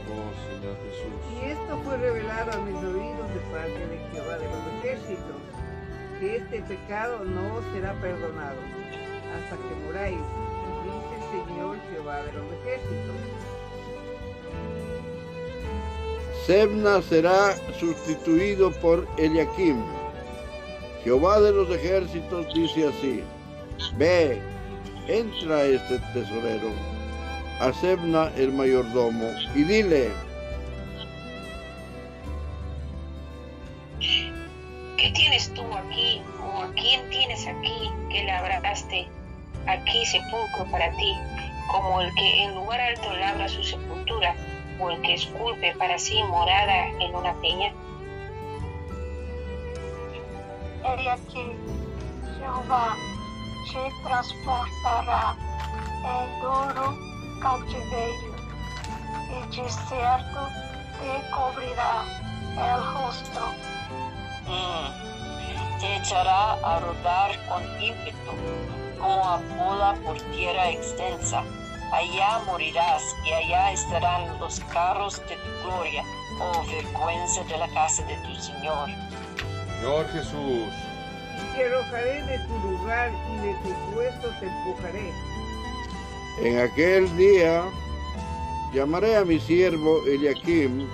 Oh 0.07 0.31
Señor 0.47 0.77
Jesús. 0.77 1.43
Y 1.43 1.49
esto 1.51 1.77
fue 1.83 1.97
revelado 1.97 2.53
a 2.53 2.57
mis 2.61 2.75
oídos 2.75 3.29
de 3.33 3.39
parte 3.51 3.85
de 3.85 4.09
Jehová 4.13 4.37
de 4.37 4.45
los 4.45 4.65
ejércitos, 4.79 5.35
que 6.21 6.37
este 6.37 6.61
pecado 6.61 7.25
no 7.25 7.61
será 7.73 7.91
perdonado, 7.95 8.59
hasta 9.35 9.57
que 9.57 9.75
muráis, 9.85 10.19
dice 10.85 11.15
el 11.15 11.45
Señor 11.45 11.77
Jehová 11.91 12.23
de 12.23 12.31
los 12.31 12.45
ejércitos. 12.53 13.28
Sebna 16.49 16.99
será 17.03 17.55
sustituido 17.79 18.71
por 18.81 19.07
Eliakim. 19.19 19.83
Jehová 21.03 21.39
de 21.41 21.51
los 21.51 21.69
ejércitos 21.69 22.51
dice 22.55 22.87
así, 22.87 23.23
ve, 23.97 24.41
entra 25.07 25.63
este 25.65 25.99
tesorero, 26.11 26.71
a 27.59 27.71
Sebna 27.71 28.31
el 28.35 28.51
mayordomo, 28.51 29.29
y 29.53 29.61
dile, 29.61 30.09
¿Qué 33.99 35.11
tienes 35.13 35.53
tú 35.53 35.61
aquí 35.71 36.19
o 36.41 36.63
a 36.63 36.73
quién 36.73 37.07
tienes 37.11 37.45
aquí 37.45 37.91
que 38.09 38.23
labraste 38.23 39.07
aquí 39.67 40.03
sepulcro 40.07 40.65
para 40.71 40.89
ti, 40.97 41.13
como 41.71 42.01
el 42.01 42.11
que 42.15 42.43
en 42.45 42.55
lugar 42.55 42.81
alto 42.81 43.15
labra 43.17 43.47
su 43.47 43.63
sepultura 43.63 44.35
o 44.79 44.89
el 44.89 45.01
que 45.01 45.13
esculpe 45.13 45.75
para 45.77 45.97
sí 45.99 46.23
morada 46.23 46.87
en 46.99 47.15
una 47.15 47.33
peña? 47.41 47.73
He 50.83 51.09
aquí, 51.09 51.51
Jehová 52.37 52.95
te 53.71 53.91
transportará 54.03 55.35
em 56.03 56.39
duro 56.41 56.97
cautiverio, 57.41 58.33
e 59.29 59.45
de 59.47 59.69
certo 59.69 60.39
te 60.99 61.31
cobrirá 61.31 62.03
el 62.57 62.93
rostro, 62.93 63.69
Mm. 64.49 65.79
Te 65.79 65.95
echará 65.97 66.53
a 66.53 66.79
rodar 66.79 67.31
con 67.47 67.61
ímpetu, 67.81 68.33
como 68.99 69.29
a 69.29 69.37
bola 69.37 69.93
por 70.03 70.19
tierra 70.31 70.71
extensa. 70.71 71.43
Allá 71.91 72.39
morirás 72.45 73.15
y 73.25 73.33
allá 73.33 73.71
estarán 73.71 74.39
los 74.39 74.59
carros 74.71 75.19
de 75.27 75.35
tu 75.35 75.67
gloria, 75.67 76.03
oh 76.39 76.63
vergüenza 76.67 77.43
de 77.45 77.57
la 77.57 77.67
casa 77.69 78.03
de 78.03 78.15
tu 78.17 78.35
Señor. 78.35 78.89
Señor 79.79 80.07
Jesús. 80.09 80.73
Y 81.35 81.55
te 81.55 81.65
arrojaré 81.65 82.23
de 82.23 82.39
tu 82.39 82.59
lugar 82.59 83.11
y 83.33 83.47
de 83.47 83.53
tu 83.55 83.93
puesto 83.93 84.29
te 84.39 84.45
empujaré. 84.45 85.13
en 86.43 86.59
aquel 86.59 87.17
día 87.17 87.63
llamaré 88.71 89.17
a 89.17 89.25
mi 89.25 89.39
siervo 89.39 90.05
Eliakim, 90.05 90.87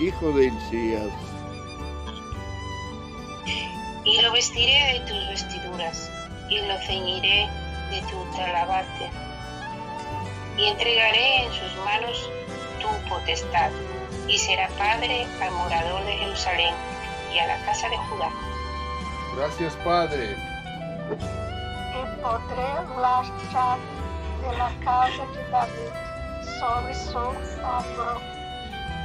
hijo 0.00 0.32
de 0.32 0.46
Hilcías, 0.46 1.12
Y 4.04 4.22
lo 4.22 4.32
vestiré 4.32 4.94
de 4.94 5.00
tus 5.00 5.28
vestiduras, 5.28 6.10
y 6.48 6.60
lo 6.60 6.78
ceñiré 6.86 7.48
de 7.90 8.00
tu 8.02 8.24
talabarte, 8.36 9.10
y 10.58 10.66
entregaré 10.66 11.44
en 11.44 11.52
sus 11.52 11.74
manos 11.84 12.30
tu 12.80 12.88
potestad, 13.08 13.70
y 14.26 14.36
será 14.38 14.68
padre 14.76 15.26
al 15.40 15.52
morador 15.52 16.04
de 16.04 16.12
Jerusalén 16.12 16.74
y 17.32 17.38
a 17.38 17.46
la 17.46 17.64
casa 17.64 17.88
de 17.88 17.96
Judá. 17.96 18.30
Gracias, 19.36 19.76
Padre. 19.84 20.36
e 21.10 22.20
podré 22.20 22.68
las 23.00 23.28
llaves 23.52 23.98
de 24.42 24.58
la 24.58 24.70
casa 24.84 25.24
de 25.32 25.50
David 25.50 25.92
sobre 26.58 26.94
su 26.94 27.18
hombro, 27.18 28.20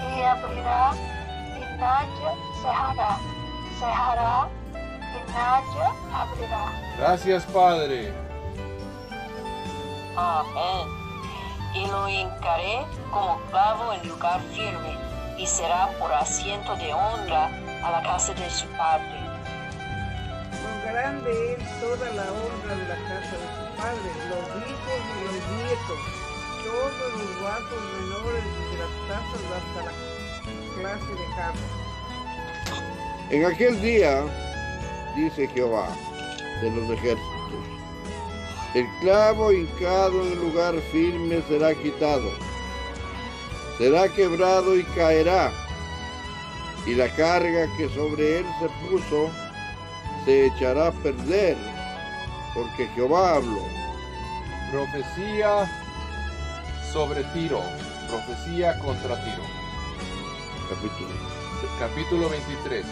y 0.02 0.22
abrirá 0.22 0.94
y 1.56 1.78
nadie 1.80 2.30
cerrará, 2.62 3.18
cerrará 3.80 4.50
y 4.92 5.32
nadie 5.32 5.84
abrirá. 6.14 6.72
Gracias, 6.98 7.44
Padre. 7.46 8.12
Amén. 10.16 11.03
Y 11.76 11.88
lo 11.88 12.08
hincaré 12.08 12.86
como 13.12 13.40
clavo 13.50 13.94
en 13.94 14.08
lugar 14.08 14.42
firme, 14.54 14.98
y 15.38 15.48
será 15.48 15.90
por 16.00 16.14
asiento 16.14 16.76
de 16.76 16.94
honra 16.94 17.50
a 17.84 17.92
la 17.92 18.02
casa 18.04 18.34
de 18.34 18.50
su 18.50 18.68
padre. 18.78 19.20
Colgarán 20.62 21.24
de 21.24 21.54
él 21.54 21.60
toda 21.82 22.10
la 22.12 22.24
honra 22.32 22.76
de 22.76 22.88
la 22.88 22.96
casa 22.96 23.36
de 23.38 23.48
su 23.58 23.76
padre, 23.76 24.10
los 24.30 24.46
hijos 24.70 25.00
y 25.10 25.26
los 25.26 25.44
nietos, 25.58 26.00
todos 26.64 27.12
los 27.18 27.32
vasos 27.42 27.82
menores 28.00 28.44
de 28.72 28.78
las 28.78 28.94
tazas 29.10 29.44
hasta 29.58 29.80
la 29.86 29.94
clase 30.80 31.12
de 31.14 31.26
jarros. 31.36 31.72
En 33.32 33.46
aquel 33.46 33.82
día, 33.82 34.24
dice 35.16 35.48
Jehová 35.48 35.88
de 36.62 36.70
los 36.70 36.90
ejércitos, 36.92 37.33
el 38.74 38.88
clavo 39.02 39.52
hincado 39.52 40.22
en 40.24 40.32
el 40.34 40.40
lugar 40.40 40.76
firme 40.92 41.42
será 41.48 41.76
quitado, 41.76 42.32
será 43.78 44.10
quebrado 44.10 44.76
y 44.78 44.84
caerá, 44.96 45.52
y 46.86 46.96
la 46.96 47.08
carga 47.16 47.68
que 47.78 47.88
sobre 47.90 48.40
él 48.40 48.46
se 48.60 48.70
puso 48.88 49.30
se 50.26 50.48
echará 50.48 50.88
a 50.88 50.92
perder, 50.92 51.58
porque 52.54 52.88
Jehová 52.96 53.36
habló. 53.36 53.64
Profecía 54.72 55.70
sobre 56.92 57.24
Tiro. 57.26 57.62
Profecía 58.10 58.78
contra 58.80 59.24
Tiro. 59.24 59.44
Capítulo. 60.70 61.10
Capítulo 61.80 62.30
23. 62.30 62.86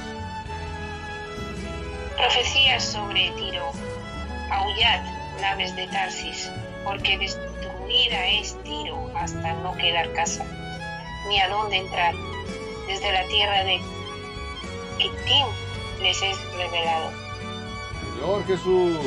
Profecía 2.17 2.79
sobre 2.79 3.31
Tiro. 3.31 3.71
Aullad, 4.51 5.20
naves 5.39 5.75
de 5.75 5.87
Tarsis, 5.87 6.51
porque 6.83 7.17
destruida 7.17 8.27
es 8.27 8.61
Tiro 8.63 9.09
hasta 9.15 9.53
no 9.53 9.73
quedar 9.77 10.11
casa, 10.13 10.45
ni 11.27 11.39
a 11.39 11.49
dónde 11.49 11.77
entrar. 11.77 12.13
Desde 12.87 13.11
la 13.11 13.25
tierra 13.27 13.63
de 13.63 13.79
Kitim 14.97 15.47
les 16.01 16.21
es 16.21 16.37
revelado. 16.57 17.11
Señor 18.15 18.45
Jesús. 18.45 18.97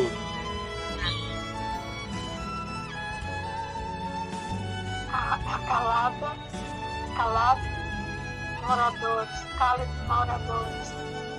calada, 5.67 6.35
calado, 7.17 7.61
moradores, 8.67 9.29
cálidos 9.59 9.89
moradores 10.07 10.89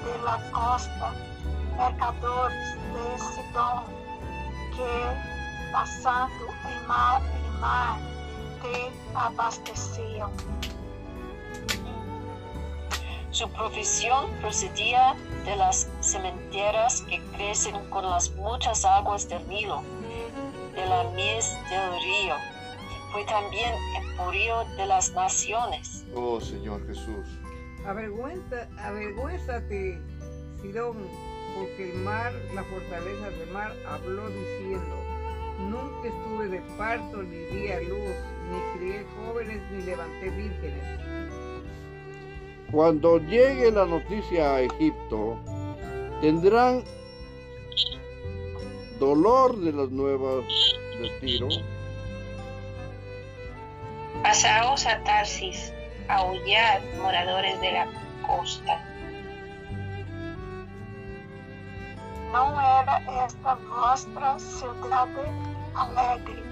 de 0.06 0.24
la 0.24 0.52
costa, 0.52 1.14
mercadores 1.78 2.76
de 2.94 3.20
Sidom, 3.20 3.84
que 4.76 5.72
passando 5.72 6.46
em 6.70 6.88
mar, 6.88 7.22
em 7.22 7.60
mar 7.60 8.00
te 8.62 8.92
abasteciam. 9.16 10.32
Su 13.32 13.50
profesión 13.50 14.32
procedía 14.40 15.14
de 15.44 15.56
las 15.58 15.90
sementeras 16.00 17.02
que 17.02 17.22
crecen 17.34 17.76
con 17.90 18.06
las 18.10 18.32
muchas 18.36 18.86
aguas 18.86 19.28
del 19.28 19.46
Nilo, 19.50 19.84
de 20.74 20.86
la 20.86 21.04
mies 21.16 21.58
del 21.70 21.92
río. 22.02 22.36
Fue 23.12 23.26
también 23.26 23.74
emporio 23.98 24.64
de 24.78 24.86
las 24.86 25.12
naciones. 25.12 26.06
Oh 26.16 26.40
Señor 26.40 26.86
Jesús. 26.88 27.28
Avergüenza, 27.86 28.68
avergüénzate, 28.80 30.02
Sidón, 30.62 31.08
porque 31.56 31.90
el 31.92 31.98
mar, 32.00 32.34
la 32.54 32.64
fortaleza 32.66 33.30
del 33.32 33.50
mar, 33.50 33.74
habló 33.88 34.30
diciendo, 34.30 34.96
nunca 35.70 36.10
estuve 36.10 36.50
de 36.50 36.62
parto, 36.78 37.24
ni 37.24 37.38
di 37.38 37.72
a 37.72 37.80
luz, 37.80 38.16
ni 38.52 38.78
crié 38.78 39.06
jóvenes, 39.16 39.62
ni 39.72 39.84
levanté 39.84 40.30
vírgenes. 40.32 40.84
Cuando 42.72 43.20
llegue 43.20 43.72
la 43.72 43.86
noticia 43.86 44.56
a 44.56 44.62
Egipto, 44.62 45.38
tendrán 46.22 46.84
dolor 49.00 49.58
de 49.58 49.72
las 49.72 49.90
nuevas 49.92 50.44
de 51.00 51.10
Tiro. 51.22 51.48
Pasaos 54.24 54.86
a 54.88 55.02
Tarsis, 55.04 55.72
aullad, 56.10 56.82
moradores 57.02 57.62
de 57.62 57.72
la 57.72 57.88
costa. 58.26 58.95
Não 62.36 62.60
era 62.60 63.02
esta 63.24 63.56
vossa 63.56 64.38
cidade 64.38 65.22
alegre, 65.74 66.44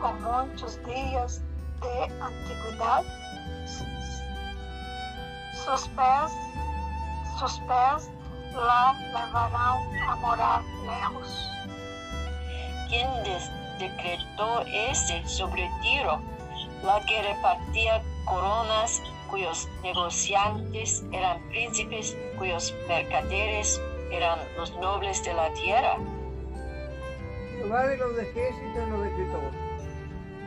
com 0.00 0.12
muitos 0.12 0.78
dias 0.84 1.42
de 1.80 2.22
antiguidade? 2.22 3.08
Seus 5.54 5.88
pés, 5.88 6.32
seus 7.40 7.58
pés 7.66 8.12
lá 8.54 8.92
levarão 9.12 9.82
a 10.08 10.16
morar 10.22 10.62
lejos. 10.86 11.50
¿Quién 12.88 13.10
des- 13.24 13.50
decretó 13.80 14.60
ese 14.68 15.26
sobre 15.26 15.68
Tiro? 15.82 16.22
La 16.84 17.00
que 17.06 17.22
repartía 17.22 18.00
coronas, 18.24 19.02
cuyos 19.28 19.66
negociantes 19.82 21.02
eran 21.10 21.40
príncipes, 21.48 22.16
cuyos 22.38 22.72
mercaderes 22.86 23.80
eran 24.16 24.38
los 24.56 24.72
nobles 24.76 25.22
de 25.24 25.34
la 25.34 25.52
tierra. 25.54 25.96
Jehová 27.56 27.86
de 27.88 27.96
los 27.96 28.18
ejércitos 28.18 28.88
lo 28.90 29.00
decretó, 29.02 29.40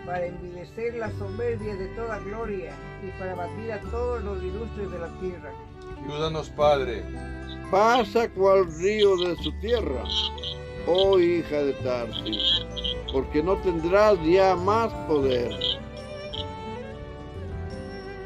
para 0.06 0.26
envidecer 0.26 0.96
la 0.96 1.12
soberbia 1.12 1.76
de 1.76 1.88
toda 1.88 2.20
gloria 2.20 2.72
y 3.04 3.12
para 3.20 3.36
batir 3.36 3.72
a 3.74 3.82
todos 3.92 4.24
los 4.24 4.42
ilustres 4.44 4.92
de 4.92 5.00
la 5.00 5.10
tierra. 5.20 5.52
Ayúdanos, 6.06 6.50
Padre. 6.50 7.04
Pasa 7.72 8.30
cual 8.30 8.66
río 8.80 9.18
de 9.18 9.36
su 9.44 9.52
tierra, 9.60 10.04
oh 10.88 11.20
hija 11.20 11.58
de 11.58 11.74
Tarsis, 11.74 12.66
porque 13.12 13.44
no 13.44 13.58
tendrás 13.58 14.18
ya 14.24 14.56
más 14.56 14.94
poder. 15.08 15.52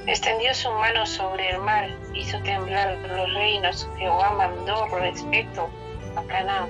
Extendió 0.08 0.54
su 0.56 0.72
mano 0.72 1.06
sobre 1.06 1.52
el 1.52 1.60
mar, 1.60 1.90
hizo 2.16 2.42
temblar 2.42 2.98
los 3.08 3.34
reinos. 3.36 3.88
Jehová 3.98 4.32
mandó 4.32 4.88
respecto 4.88 5.70
a 6.16 6.24
Canaán, 6.24 6.70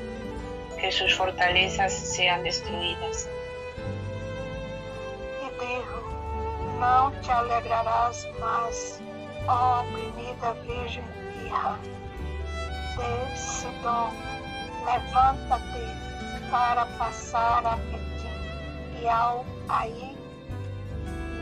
que 0.77 0.91
sus 0.91 1.15
fortalezas 1.15 1.93
sean 1.93 2.43
destruidas. 2.43 3.29
E 5.41 5.65
dijo, 5.65 6.01
não 6.79 7.11
te 7.21 7.31
alegrarás 7.31 8.27
mais, 8.39 9.01
ó 9.47 9.81
oprimida 9.81 10.53
virgem 10.65 11.03
hija 11.45 11.77
de 12.97 13.37
Sidom. 13.37 14.11
Levanta-te 14.85 16.51
para 16.51 16.85
passar 16.97 17.65
a 17.65 17.77
Petim, 17.77 19.01
e 19.01 19.07
ao 19.07 19.45
aí 19.69 20.17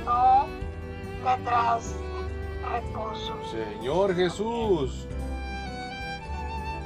não 0.06 0.69
tendrás 1.24 1.96
repouso. 2.72 3.34
Señor 3.52 4.16
Jesús. 4.16 5.08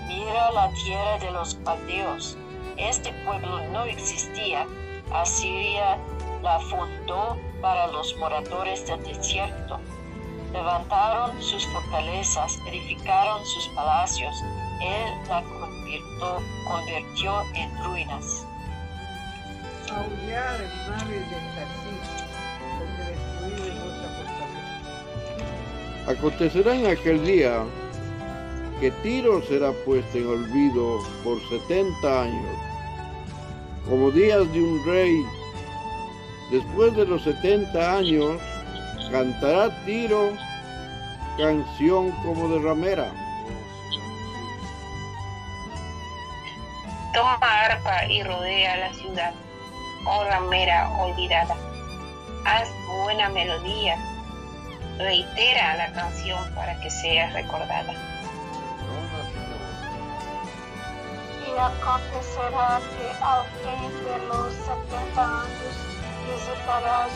Mira 0.08 0.52
la 0.52 0.70
tierra 0.74 1.18
de 1.20 1.32
los 1.32 1.56
caldeos. 1.66 2.38
Este 2.78 3.14
pueblo 3.26 3.60
no 3.72 3.84
existía. 3.86 4.66
Asiria 5.12 5.98
la 6.42 6.60
fundó 6.60 7.38
para 7.62 7.88
los 7.88 8.16
moradores 8.18 8.86
del 8.88 9.04
desierto. 9.04 9.80
Levantaron 10.52 11.42
sus 11.42 11.66
fortalezas, 11.68 12.60
edificaron 12.68 13.44
sus 13.46 13.68
palacios. 13.70 14.36
Él 14.82 15.28
la 15.28 15.42
convirtió, 15.44 16.40
convirtió 16.68 17.42
en 17.56 17.84
ruinas. 17.84 18.46
Naves 19.90 21.30
de 21.30 21.38
Tarsis, 21.56 21.83
Acontecerá 26.08 26.76
en 26.76 26.88
aquel 26.88 27.26
día 27.26 27.64
que 28.82 28.92
Tiro 29.04 29.42
será 29.44 29.72
puesta 29.86 30.18
en 30.18 30.28
olvido 30.28 31.00
por 31.24 31.40
setenta 31.48 32.24
años, 32.24 32.58
como 33.90 34.12
días 34.12 34.52
de 34.52 34.62
un 34.62 34.86
rey. 34.86 35.26
Después 36.52 36.94
de 36.98 37.06
los 37.06 37.24
setenta 37.24 37.98
años, 37.98 38.42
cantará 39.12 39.70
Tiro 39.86 40.32
canción 41.38 42.12
como 42.24 42.50
de 42.50 42.60
ramera. 42.60 43.10
Toma 47.14 47.38
arpa 47.42 48.06
y 48.08 48.24
rodea 48.24 48.76
la 48.76 48.94
ciudad, 48.94 49.34
oh 50.06 50.24
ramera 50.26 50.92
olvidada. 51.00 51.56
Haz 52.46 52.68
buena 53.06 53.30
melodía, 53.30 53.98
reitera 54.98 55.76
la 55.76 55.92
canción 55.94 56.54
para 56.54 56.76
que 56.80 56.90
sea 56.90 57.30
recordada. 57.32 57.94
Corona 58.80 59.24
sin 59.32 59.54
E 61.46 61.50
acontecerá 61.60 62.82
que 62.82 63.08
ao 63.22 63.44
fim 63.46 63.90
de 64.04 64.16
los 64.28 64.54
setenta 64.54 65.22
anos 65.22 65.76
visitarás 66.26 67.14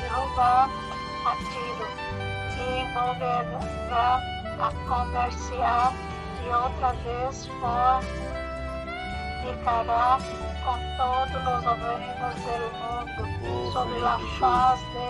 Jeová 0.00 0.68
a 1.24 1.32
Tiro 1.36 1.88
e 2.58 2.84
volverá 2.94 4.10
a 4.60 4.68
comerciar 4.88 5.92
e 6.44 6.46
outra 6.50 6.92
vez 7.04 7.48
fortificará 9.40 10.06
con 10.64 10.80
todos 10.96 11.40
los 11.44 11.62
reinos 11.64 12.36
del 12.46 12.64
mundo 12.80 13.22
Oh, 13.44 13.72
sobre 13.72 14.00
Señor 14.00 14.02
la 14.02 14.16
Jesús. 14.18 14.38
faz 14.38 14.80
de 14.94 15.08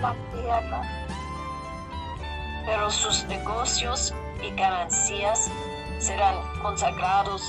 la 0.00 0.12
tierra. 0.32 0.80
Pero 2.68 2.90
sus 2.90 3.24
negocios 3.24 4.14
y 4.42 4.50
ganancias 4.54 5.50
serán 5.98 6.36
consagrados 6.60 7.42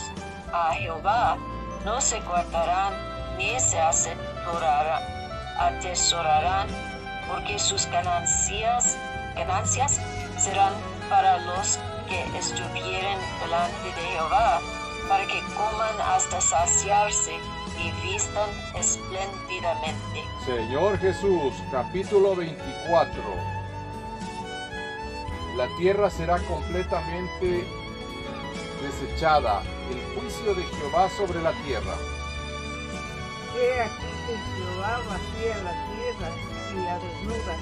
a 0.54 0.74
Jehová, 0.74 1.38
no 1.84 2.00
se 2.00 2.22
guardarán 2.22 2.94
ni 3.38 3.60
se 3.60 3.78
atesorarán, 5.60 6.68
porque 7.28 7.60
sus 7.60 7.86
ganancias, 7.88 8.98
ganancias 9.36 10.00
serán 10.38 10.72
para 11.10 11.38
los 11.40 11.78
que 12.08 12.24
estuvieren 12.38 13.20
delante 13.42 13.88
de 13.96 14.08
Jehová, 14.14 14.62
para 15.10 15.28
que 15.28 15.42
coman 15.58 16.00
hasta 16.16 16.40
saciarse 16.40 17.34
y 17.78 17.92
vistan 18.08 18.50
espléndidamente. 18.74 20.24
Señor 20.46 20.98
Jesús, 20.98 21.54
capítulo 21.72 22.38
24. 22.38 23.59
La 25.60 25.68
tierra 25.76 26.10
será 26.10 26.38
completamente 26.38 27.66
desechada, 28.82 29.62
el 29.92 30.00
juicio 30.16 30.56
de 30.56 30.64
Jehová 30.64 31.10
sobre 31.18 31.42
la 31.42 31.52
tierra. 31.66 31.96
He 33.58 33.82
aquí 33.82 34.08
que 34.26 34.36
Jehová 34.56 35.02
vacía 35.10 35.58
la 35.66 35.76
tierra 35.92 36.30
y 36.72 36.76
la 36.86 36.96
desnuda, 37.00 37.56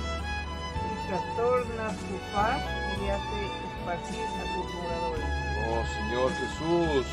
y 0.85 1.07
trastorna 1.07 1.89
su 1.89 2.13
faz 2.31 2.61
y 3.01 3.09
hace 3.09 3.39
esparcir 3.65 4.27
a 4.27 4.45
sus 4.53 4.67
moradores. 4.75 5.25
Oh 5.71 5.83
Señor 5.97 6.29
Jesús, 6.37 7.05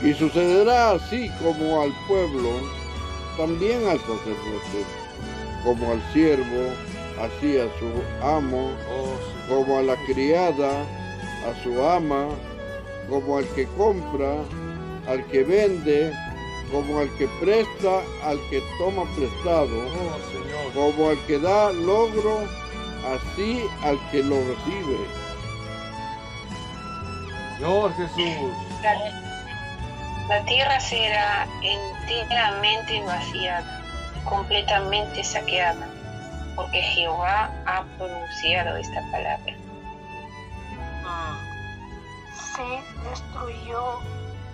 Y 0.00 0.14
sucederá 0.14 0.92
así 0.92 1.28
como 1.42 1.82
al 1.82 1.92
pueblo, 2.06 2.50
también 3.36 3.88
al 3.88 3.98
sacerdote, 3.98 4.84
como 5.64 5.90
al 5.90 6.12
siervo, 6.12 6.70
así 7.20 7.58
a 7.58 7.66
su 7.78 7.90
amo, 8.24 8.70
como 9.48 9.78
a 9.78 9.82
la 9.82 9.96
criada, 10.06 10.82
a 11.48 11.62
su 11.62 11.82
ama, 11.82 12.28
como 13.08 13.38
al 13.38 13.46
que 13.54 13.66
compra, 13.76 14.34
al 15.08 15.24
que 15.26 15.44
vende, 15.44 16.12
como 16.70 16.98
al 16.98 17.10
que 17.16 17.28
presta, 17.40 18.00
al 18.24 18.38
que 18.50 18.62
toma 18.78 19.04
prestado, 19.14 19.84
como 20.74 21.10
al 21.10 21.18
que 21.26 21.38
da 21.38 21.72
logro, 21.72 22.40
así 23.14 23.62
al 23.82 23.98
que 24.10 24.22
lo 24.22 24.36
recibe. 24.36 24.98
Señor 27.56 27.94
Jesús. 27.94 28.52
La, 28.82 28.94
la 30.28 30.44
tierra 30.44 30.78
será 30.80 31.46
enteramente 31.62 33.02
vaciada, 33.04 33.82
completamente 34.24 35.24
saqueada, 35.24 35.88
porque 36.56 36.80
Jehová 36.82 37.50
ha 37.66 37.84
pronunciado 37.98 38.76
esta 38.76 39.00
palabra. 39.12 39.54
Mm. 41.04 41.36
Se 42.34 43.08
destruyó, 43.08 44.00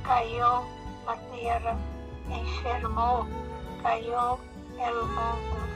cayó 0.05 0.62
la 1.07 1.17
tierra, 1.33 1.77
enfermó, 2.29 3.27
cayó 3.83 4.38
el 4.79 4.95
mundo, 4.95 5.73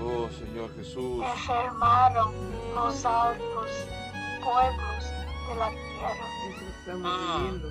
Oh 0.00 0.28
Señor 0.30 0.72
Jesús. 0.76 1.24
enfermaron 1.24 2.32
los 2.74 3.04
altos 3.04 3.70
pueblos 4.44 5.04
de 5.48 5.54
la 5.56 5.70
tierra. 5.70 6.26
Eso 6.48 6.64
estamos 6.78 7.12
viviendo. 7.36 7.68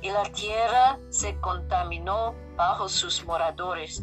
Y 0.00 0.10
la 0.10 0.22
tierra 0.32 0.98
se 1.10 1.36
contaminó 1.40 2.34
bajo 2.56 2.88
sus 2.88 3.24
moradores, 3.24 4.02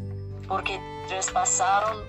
porque 0.50 0.80
traspasaron 1.08 2.04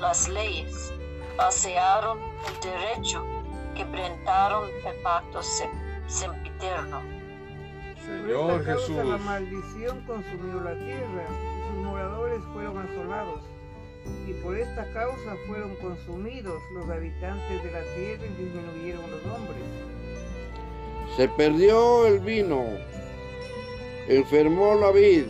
las 0.00 0.28
leyes, 0.28 0.92
pasearon 1.36 2.18
el 2.46 2.60
derecho, 2.60 3.24
quebrantaron 3.74 4.68
el 4.86 4.94
pacto 5.02 5.42
se- 5.42 5.68
sempiterno. 6.06 7.00
Señor 8.04 8.46
Por 8.46 8.60
esta 8.60 8.64
causa 8.74 8.92
la 8.92 9.02
Jesús. 9.14 9.20
maldición 9.26 10.00
consumió 10.06 10.60
la 10.60 10.74
tierra, 10.78 11.24
y 11.24 11.68
sus 11.68 11.84
moradores 11.84 12.40
fueron 12.52 12.78
asolados. 12.78 13.40
Y 14.28 14.34
por 14.34 14.56
esta 14.56 14.92
causa 14.92 15.34
fueron 15.48 15.74
consumidos 15.76 16.62
los 16.74 16.88
habitantes 16.88 17.64
de 17.64 17.72
la 17.72 17.80
tierra 17.96 18.24
y 18.26 18.42
disminuyeron 18.44 19.10
los 19.10 19.24
hombres. 19.24 19.62
Se 21.16 21.28
perdió 21.30 22.06
el 22.06 22.20
vino, 22.20 22.62
enfermó 24.06 24.74
la 24.76 24.92
vid, 24.92 25.26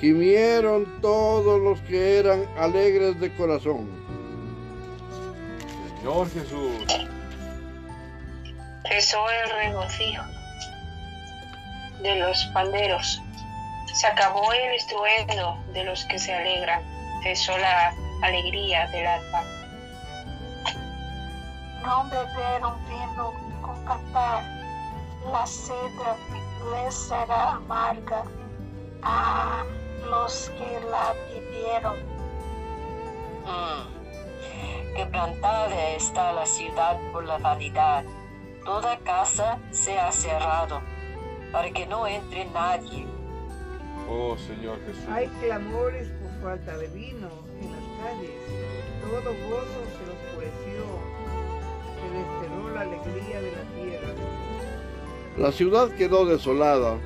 gimieron 0.00 1.00
todos 1.00 1.60
los 1.60 1.80
que 1.82 2.18
eran 2.18 2.46
alegres 2.58 3.18
de 3.20 3.34
corazón. 3.36 3.88
Señor 5.98 6.30
Jesús. 6.30 7.08
Cesó 8.88 9.24
el 9.30 9.50
regocijo 9.50 10.22
de 12.02 12.16
los 12.16 12.44
panderos, 12.52 13.22
se 13.92 14.06
acabó 14.06 14.52
el 14.52 14.74
estruendo 14.74 15.58
de 15.72 15.84
los 15.84 16.04
que 16.04 16.18
se 16.18 16.34
alegran, 16.34 16.82
cesó 17.22 17.56
la 17.56 17.94
alegría 18.22 18.86
del 18.88 19.06
alma. 19.06 19.42
No 21.82 22.04
beberon 22.10 22.78
vino 22.88 23.32
con 23.62 23.84
cantar, 23.86 24.42
la 25.32 25.46
cedra 25.46 26.16
les 26.72 26.94
será 26.94 27.52
amarga 27.52 28.24
a 29.04 29.64
los 30.08 30.50
que 30.50 30.80
la 30.90 31.14
bebieron. 31.28 31.96
Mm. 33.44 34.96
Quebrantada 34.96 35.90
está 35.96 36.32
la 36.32 36.46
ciudad 36.46 36.98
por 37.12 37.24
la 37.24 37.38
vanidad. 37.38 38.04
Toda 38.64 38.98
casa 39.00 39.58
se 39.70 39.98
ha 39.98 40.10
cerrado, 40.10 40.80
para 41.52 41.70
que 41.70 41.86
no 41.86 42.06
entre 42.06 42.46
nadie. 42.46 43.06
Oh 44.08 44.36
Señor 44.38 44.78
Jesús. 44.86 45.04
Hay 45.10 45.28
clamores 45.40 46.08
por 46.08 46.42
falta 46.42 46.76
de 46.78 46.88
vino 46.88 47.28
en 47.60 47.72
las 47.72 47.82
calles. 48.00 48.30
Todo 49.02 49.34
gozo 49.48 49.80
se 49.96 50.04
oscureció. 50.14 50.84
Se 52.00 52.06
desterró 52.18 52.70
la 52.74 52.80
alegría 52.82 53.40
de 53.40 53.52
la 53.52 53.62
tierra. 53.74 54.08
La 55.36 55.52
ciudad 55.52 55.90
quedó 55.96 56.24
desolada 56.26 56.96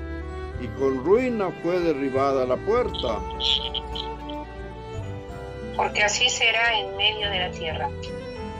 y 0.60 0.66
con 0.78 1.04
ruina 1.04 1.50
fue 1.62 1.78
derribada 1.80 2.44
la 2.46 2.56
puerta. 2.56 3.20
porque 5.78 6.02
así 6.02 6.28
será 6.28 6.76
en 6.76 6.96
medio 6.96 7.30
de 7.30 7.38
la 7.38 7.50
tierra, 7.52 7.88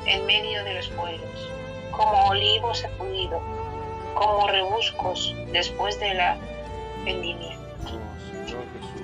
en 0.07 0.25
medio 0.25 0.63
de 0.63 0.75
los 0.75 0.89
pueblos, 0.91 1.51
como 1.91 2.29
olivo 2.29 2.73
sacudido, 2.73 3.43
como 4.15 4.47
rebuscos 4.47 5.35
después 5.53 5.99
de 5.99 6.15
la 6.15 6.39
vendimia. 7.05 7.59
Oh 7.87 8.47
Señor 8.47 8.65
Jesús. 8.73 9.03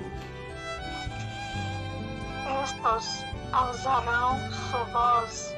Estos 2.63 3.25
alzarão 3.51 4.39
su 4.49 4.91
voz, 4.93 5.53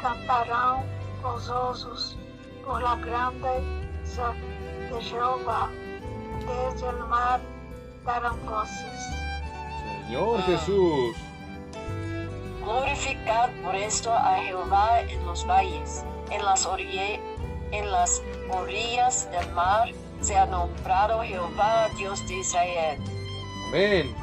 cantarão 0.00 0.86
gozosos 1.22 2.16
por 2.64 2.82
la 2.82 2.96
grandeza 2.96 4.34
de 4.90 5.02
Jehová, 5.02 5.68
desde 6.40 6.88
el 6.88 6.98
mar 7.06 7.40
darán 8.04 8.44
voces. 8.46 9.00
Señor 10.06 10.40
Ah. 10.40 10.42
Jesús. 10.46 11.16
Glorificad 12.62 13.50
por 13.62 13.74
esto 13.74 14.12
a 14.12 14.36
Jehová 14.36 15.00
en 15.02 15.24
los 15.26 15.46
valles, 15.46 16.04
en 16.30 16.44
las, 16.44 16.66
en 17.72 17.92
las 17.92 18.22
orillas 18.50 19.30
del 19.30 19.52
mar 19.52 19.90
se 20.20 20.34
ha 20.36 20.46
nombrado 20.46 21.22
Jehová, 21.22 21.88
Dios 21.98 22.26
de 22.26 22.34
Israel. 22.38 22.98
Amén. 23.68 24.14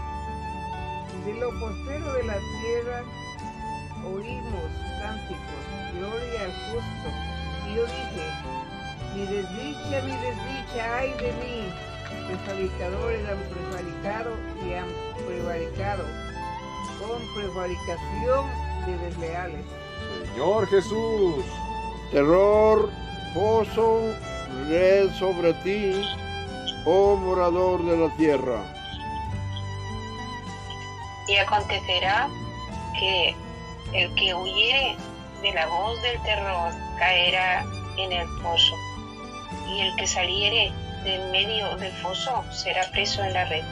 De 1.26 1.34
lo 1.36 1.52
postero 1.60 2.14
de 2.14 2.24
la 2.24 2.38
tierra 2.62 3.04
oímos 4.04 4.72
cánticos, 5.00 5.64
gloria 5.94 6.42
al 6.42 6.54
justo. 6.72 7.08
Y 7.70 7.76
yo 7.76 7.86
dije, 7.86 8.26
mi 9.14 9.26
desdicha, 9.28 10.02
mi 10.02 10.12
desdicha, 10.12 10.98
ay 10.98 11.14
de 11.20 11.32
mí. 11.34 11.74
Prevaricadores 12.28 13.28
han 13.28 13.40
prevaricado 13.50 14.32
y 14.66 14.74
han 14.74 14.88
prevaricado, 15.26 16.06
con 17.00 17.22
prevaricación 17.36 18.48
de 18.86 18.98
desleales. 18.98 19.66
Señor 20.34 20.68
Jesús. 20.68 21.46
Terror, 22.12 22.90
pozo, 23.34 24.14
red 24.68 25.10
sobre 25.14 25.54
ti, 25.64 26.02
oh 26.86 27.16
morador 27.16 27.84
de 27.86 27.98
la 27.98 28.16
tierra. 28.18 28.62
Y 31.28 31.38
acontecerá 31.38 32.28
que 33.00 33.36
el 33.94 34.14
que 34.16 34.34
huyere 34.34 34.98
de 35.42 35.54
la 35.54 35.68
voz 35.68 36.02
del 36.02 36.22
terror 36.24 36.74
caerá 37.00 37.64
en 37.98 38.12
el 38.12 38.28
pozo, 38.42 38.76
y 39.70 39.82
el 39.82 39.96
que 39.96 40.08
saliere 40.08 40.74
de 41.04 41.16
en 41.16 41.32
medio 41.32 41.76
del 41.78 41.92
foso 41.94 42.44
será 42.52 42.84
preso 42.92 43.24
en 43.24 43.34
la 43.34 43.46
red, 43.46 43.64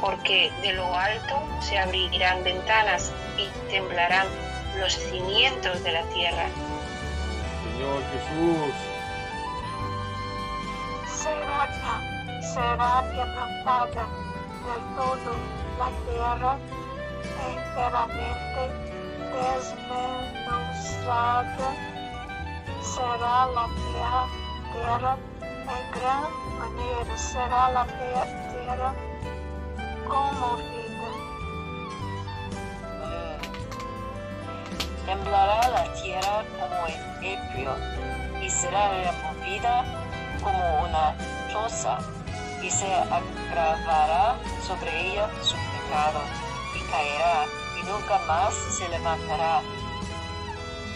porque 0.00 0.50
de 0.62 0.72
lo 0.72 0.92
alto 0.94 1.42
se 1.60 1.78
abrirán 1.78 2.42
ventanas 2.44 3.12
y 3.36 3.46
temblarán 3.70 4.26
los 4.78 4.92
cimientos 4.92 5.82
de 5.82 5.92
la 5.92 6.02
tierra. 6.14 6.46
Señor 7.62 8.02
Jesús, 8.12 8.74
será, 11.06 11.68
será 12.40 13.04
quebrantada 13.12 14.06
del 14.66 14.82
todo 14.96 15.32
la 15.78 15.88
tierra 16.04 16.52
enteramente 17.46 18.62
desmenuzada. 19.32 21.68
Será 22.82 23.36
la 23.54 23.66
tierra, 23.74 24.22
tierra 24.72 25.12
en 25.76 25.90
gran 25.92 26.30
manera, 26.58 27.18
será 27.18 27.70
la 27.70 27.84
tierra 27.86 28.94
conmovida. 30.06 31.08
Temblará 35.06 35.68
la 35.68 35.92
tierra 35.94 36.44
como 36.58 36.86
en 36.86 37.24
ebrio 37.24 37.74
y 38.42 38.50
será 38.50 38.88
removida 38.90 39.84
como 40.42 40.84
una 40.84 41.14
choza 41.50 41.98
y 42.62 42.70
se 42.70 42.92
agravará 42.94 44.36
sobre 44.66 45.12
ella 45.12 45.28
su 45.42 45.54
pecado 45.54 46.20
y 46.74 46.90
caerá 46.90 47.44
y 47.80 47.86
nunca 47.86 48.18
más 48.26 48.54
se 48.76 48.88
levantará. 48.88 49.60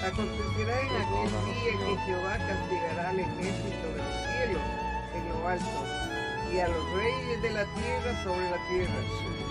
Acontecerá 0.04 0.80
en 0.80 0.88
aquel 0.88 1.30
día 1.54 1.72
que 1.78 1.96
Jehová 2.04 2.36
castigará 2.38 3.10
al 3.10 3.20
ejército 3.20 3.88
de 3.94 4.01
cielos 4.46 4.62
en 5.14 5.28
lo 5.28 5.48
alto 5.48 5.64
y 6.52 6.58
a 6.58 6.68
los 6.68 6.92
reyes 6.92 7.42
de 7.42 7.50
la 7.50 7.64
tierra 7.64 8.24
sobre 8.24 8.50
la 8.50 8.58
tierra. 8.68 8.94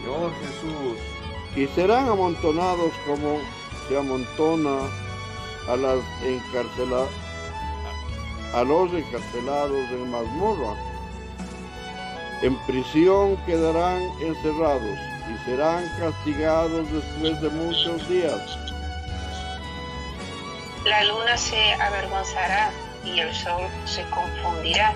Señor 0.01 0.32
Jesús, 0.41 0.97
y 1.56 1.67
serán 1.75 2.10
amontonados 2.10 2.91
como 3.08 3.39
se 3.88 3.97
amontona 3.97 4.88
a 5.69 5.75
las 5.75 5.99
encarcela- 6.23 7.08
a 8.54 8.63
los 8.63 8.93
encarcelados 8.93 9.89
en 9.91 10.12
mazmorra. 10.12 10.75
En 12.41 12.56
prisión 12.65 13.38
quedarán 13.45 14.01
encerrados 14.21 14.97
y 15.32 15.45
serán 15.45 15.84
castigados 15.99 16.91
después 16.91 17.41
de 17.41 17.49
muchos 17.49 18.10
días. 18.10 18.58
La 20.86 21.04
luna 21.04 21.38
se 21.38 21.73
avergonzará 21.73 22.71
y 23.04 23.20
el 23.20 23.34
sol 23.34 23.64
se 23.86 24.04
confundirá. 24.10 24.94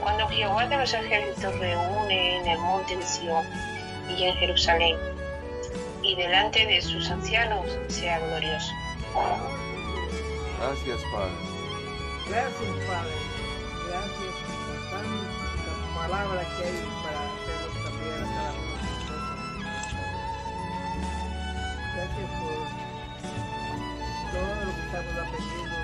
Cuando 0.00 0.26
Jehová 0.28 0.66
de 0.66 0.76
los 0.76 0.92
ejércitos 0.92 1.58
reúne 1.58 2.38
en 2.38 2.48
el 2.48 2.58
monte 2.58 2.96
de 2.96 3.06
Sion 3.06 3.46
y 4.16 4.24
en 4.24 4.34
Jerusalén, 4.36 4.96
y 6.02 6.16
delante 6.16 6.66
de 6.66 6.82
sus 6.82 7.08
ancianos 7.10 7.66
sea 7.88 8.18
glorioso. 8.18 8.72
gracias 10.58 11.00
Padre. 11.12 11.52
Gracias, 12.28 12.86
Padre. 12.86 13.12
Gracias 13.88 14.34
por 14.46 14.78
tanta 14.90 15.74
palabra 15.94 16.40
que 16.40 16.64
hay 16.64 16.80
para 17.02 17.20
hacernos 17.28 17.74
cambiar 17.84 18.18
a 18.18 18.26
cada 18.32 18.52
uno 18.52 18.72
de 18.72 18.86
nosotros. 18.88 19.42
Gracias 21.94 22.28
por 22.40 22.56
todo 24.32 24.52
lo 24.64 24.70
que 24.72 24.80
estamos 24.80 25.14
aprendiendo 25.18 25.81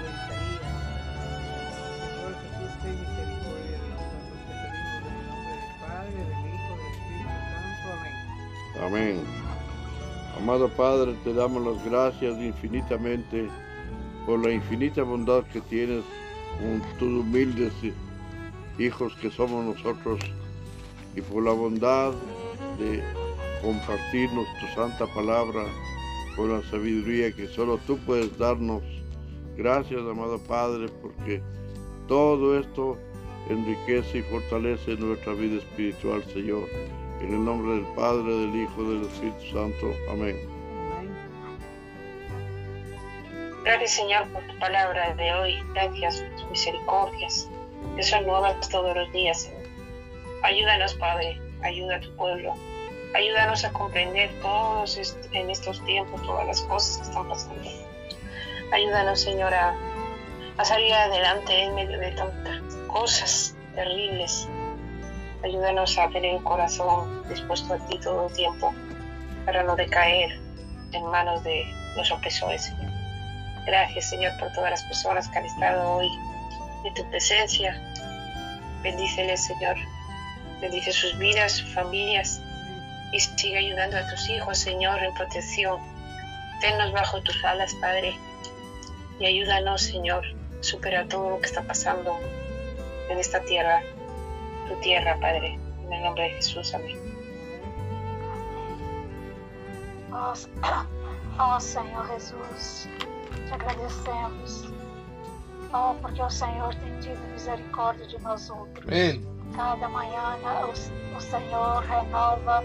Amén. 8.84 9.20
Amado 10.36 10.68
Padre, 10.68 11.14
te 11.24 11.34
damos 11.34 11.62
las 11.64 11.84
gracias 11.84 12.40
infinitamente 12.40 13.48
por 14.24 14.44
la 14.44 14.52
infinita 14.52 15.02
bondad 15.02 15.42
que 15.52 15.60
tienes 15.62 16.04
con 16.60 16.82
tus 16.98 17.08
humildes 17.08 17.72
hijos 18.78 19.12
que 19.20 19.30
somos 19.30 19.76
nosotros 19.76 20.20
y 21.16 21.20
por 21.20 21.42
la 21.42 21.52
bondad 21.52 22.12
de 22.78 23.02
compartirnos 23.62 24.46
tu 24.60 24.66
santa 24.74 25.06
palabra 25.12 25.64
con 26.36 26.52
la 26.52 26.62
sabiduría 26.70 27.32
que 27.32 27.48
solo 27.48 27.78
tú 27.86 27.98
puedes 28.06 28.38
darnos. 28.38 28.82
Gracias, 29.56 30.00
amado 30.00 30.38
Padre, 30.38 30.88
porque 31.02 31.42
todo 32.08 32.58
esto 32.58 32.98
enriquece 33.48 34.18
y 34.18 34.22
fortalece 34.22 34.96
nuestra 34.96 35.34
vida 35.34 35.58
espiritual, 35.58 36.24
Señor. 36.32 36.68
En 37.20 37.34
el 37.34 37.44
nombre 37.44 37.74
del 37.74 37.86
Padre, 37.94 38.32
del 38.32 38.56
Hijo, 38.62 38.82
del 38.82 39.02
Espíritu 39.02 39.40
Santo. 39.52 39.94
Amén. 40.10 40.36
Gracias 43.64 43.90
Señor 43.90 44.26
por 44.28 44.42
tu 44.46 44.58
palabra 44.58 45.14
de 45.14 45.32
hoy. 45.34 45.62
Gracias 45.74 46.22
por 46.22 46.40
tus 46.40 46.50
misericordias. 46.50 47.48
Que 47.96 48.02
son 48.02 48.26
nuevas 48.26 48.68
todos 48.68 48.96
los 48.96 49.12
días, 49.12 49.42
Señor. 49.42 49.68
Ayúdanos, 50.42 50.94
Padre. 50.94 51.40
Ayuda 51.62 51.96
a 51.96 52.00
tu 52.00 52.14
pueblo. 52.16 52.54
Ayúdanos 53.14 53.64
a 53.64 53.72
comprender 53.72 54.30
todos 54.40 54.98
en 55.32 55.50
estos 55.50 55.84
tiempos 55.84 56.22
todas 56.22 56.46
las 56.46 56.62
cosas 56.62 56.98
que 56.98 57.02
están 57.04 57.28
pasando. 57.28 57.70
Ayúdanos, 58.72 59.20
Señor, 59.20 59.52
a, 59.52 59.74
a 60.58 60.64
salir 60.64 60.92
adelante 60.92 61.62
en 61.62 61.74
medio 61.76 61.98
de 61.98 62.10
tantas 62.12 62.60
cosas 62.88 63.54
terribles. 63.76 64.48
Ayúdanos 65.44 65.96
a 65.98 66.08
tener 66.10 66.34
un 66.34 66.42
corazón 66.42 67.22
dispuesto 67.28 67.74
a 67.74 67.78
ti 67.86 67.98
todo 68.00 68.26
el 68.26 68.32
tiempo 68.34 68.74
para 69.46 69.62
no 69.62 69.76
decaer 69.76 70.40
en 70.92 71.06
manos 71.06 71.44
de 71.44 71.64
los 71.96 72.10
opresores, 72.10 72.64
Señor. 72.64 72.90
Gracias, 73.66 74.10
Señor, 74.10 74.32
por 74.40 74.52
todas 74.52 74.70
las 74.70 74.82
personas 74.82 75.28
que 75.28 75.38
han 75.38 75.44
estado 75.44 75.92
hoy 75.92 76.10
en 76.84 76.94
tu 76.94 77.08
presencia. 77.08 77.80
Bendíceles, 78.82 79.44
Señor. 79.44 79.76
Bendice 80.60 80.92
sus 80.92 81.16
vidas, 81.18 81.52
sus 81.52 81.72
familias. 81.72 82.40
Y 83.12 83.20
sigue 83.20 83.58
ayudando 83.58 83.96
a 83.96 84.06
tus 84.08 84.28
hijos, 84.28 84.58
Señor, 84.58 85.00
en 85.04 85.14
protección. 85.14 85.80
Tennos 86.60 86.90
bajo 86.92 87.22
tus 87.22 87.44
alas, 87.44 87.74
Padre. 87.74 88.18
Y 89.20 89.26
ayúdanos, 89.26 89.82
Señor, 89.82 90.24
a 90.58 90.62
superar 90.62 91.08
todo 91.08 91.30
lo 91.30 91.40
que 91.40 91.46
está 91.46 91.62
pasando 91.62 92.16
en 93.08 93.18
esta 93.18 93.40
tierra, 93.42 93.82
tu 94.68 94.74
tierra, 94.80 95.18
Padre. 95.20 95.58
En 95.84 95.92
el 95.92 96.02
nombre 96.02 96.24
de 96.24 96.30
Jesús, 96.30 96.74
amén. 96.74 96.98
Oh, 100.10 100.34
oh, 101.38 101.60
Senhor 101.60 102.08
Jesus, 102.08 102.88
te 103.46 103.54
agradecemos. 103.54 104.68
Oh, 105.72 105.94
porque 106.00 106.22
o 106.22 106.30
Senhor 106.30 106.74
tem 106.76 106.98
tido 106.98 107.20
misericórdia 107.32 108.06
de 108.06 108.18
nós 108.20 108.50
outros. 108.50 108.88
Amén. 108.88 109.22
Cada 109.54 109.88
manhã 109.88 110.36
o, 110.64 111.16
o 111.16 111.20
Senhor 111.20 111.84
renova 111.84 112.64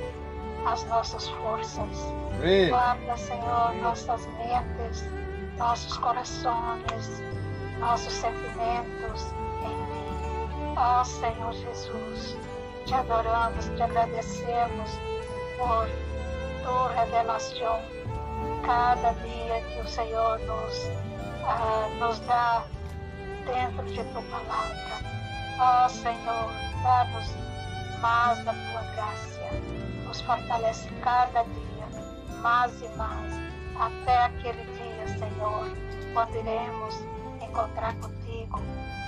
as 0.66 0.84
nossas 0.86 1.28
forças. 1.30 1.98
Amén. 2.36 2.70
Guarda, 2.70 3.18
Senhor, 3.18 3.76
nossas 3.82 4.26
mentes, 4.38 5.06
nossos 5.58 5.98
corações, 5.98 7.22
nossos 7.84 8.14
sentimentos 8.14 9.34
em 9.62 9.76
Ti. 9.92 10.78
Ó 10.78 11.04
Senhor 11.04 11.52
Jesus, 11.52 12.38
te 12.86 12.96
adoramos, 12.96 13.66
te 13.76 13.84
agradecemos 13.84 14.90
por 15.58 15.90
tua 16.64 16.94
revelação. 16.94 17.82
Cada 18.66 19.12
dia 19.14 19.62
que 19.62 19.82
o 19.82 19.88
Senhor 19.88 20.40
nos, 20.40 20.90
ah, 21.46 21.90
nos 22.00 22.20
dá 22.22 22.64
dentro 23.46 23.86
de 23.86 24.04
Tua 24.12 24.22
palavra. 24.24 24.98
Ó 25.60 25.90
Senhor, 25.90 26.52
dá-nos 26.84 27.36
mais 28.00 28.44
da 28.46 28.54
Tua 28.54 28.82
graça. 28.96 29.42
Nos 30.06 30.22
fortalece 30.22 30.90
cada 31.04 31.44
dia, 31.44 32.40
mais 32.42 32.82
e 32.82 32.88
mais, 32.96 33.34
até 33.78 34.24
aquele 34.24 34.64
dia, 34.78 35.08
Senhor, 35.20 35.70
quando 36.14 36.36
iremos 36.36 36.96
encontrar 37.44 37.96
contigo. 37.96 38.60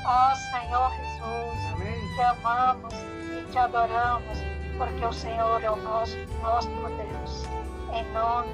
Ó 0.06 0.36
Senhor 0.36 0.92
Jesus, 0.92 1.74
Amém. 1.74 2.16
te 2.16 2.22
amamos 2.22 2.94
e 2.94 3.52
te 3.52 3.58
adoramos, 3.58 4.38
porque 4.78 5.06
o 5.06 5.14
Senhor 5.14 5.64
é 5.64 5.72
o 5.72 5.76
nosso, 5.78 6.18
nosso 6.42 6.70
Deus. 6.70 7.44
Em 7.94 8.04
nome 8.14 8.54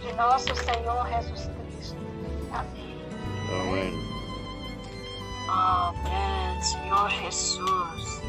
de 0.00 0.12
nosso 0.14 0.54
Senhor 0.54 1.06
Jesus 1.08 1.48
Cristo. 1.48 1.96
Amém. 2.52 2.96
Amén. 3.50 4.06
Amén, 5.48 6.62
Señor 6.62 7.10
Jesús. 7.10 8.22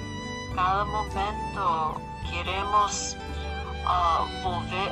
Cada 0.56 0.86
momento 0.86 2.02
queremos 2.30 3.18
ah, 3.86 4.26
volver, 4.44 4.92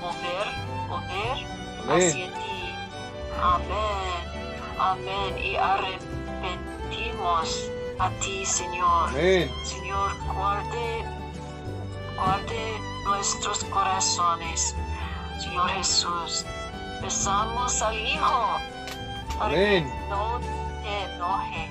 mover, 0.00 0.46
mover 0.88 1.46
Amén. 1.84 2.06
hacia 2.06 2.26
ti. 2.34 2.74
Amén, 3.40 4.37
amén. 4.80 5.38
Y 5.38 5.56
arrepentimos 5.56 7.70
a 7.98 8.10
ti, 8.20 8.44
Señor. 8.46 9.08
Amén. 9.10 9.50
Señor, 9.64 10.12
guarde, 10.34 11.04
guarde 12.16 12.80
nuestros 13.04 13.64
corazones. 13.64 14.74
Señor 15.40 15.68
Jesús, 15.70 16.44
besamos 17.02 17.80
al 17.82 17.98
Hijo 17.98 18.58
para 19.38 19.54
que 19.54 19.78
Amén. 19.78 20.08
no 20.08 20.40
te 20.82 21.14
enoje, 21.14 21.70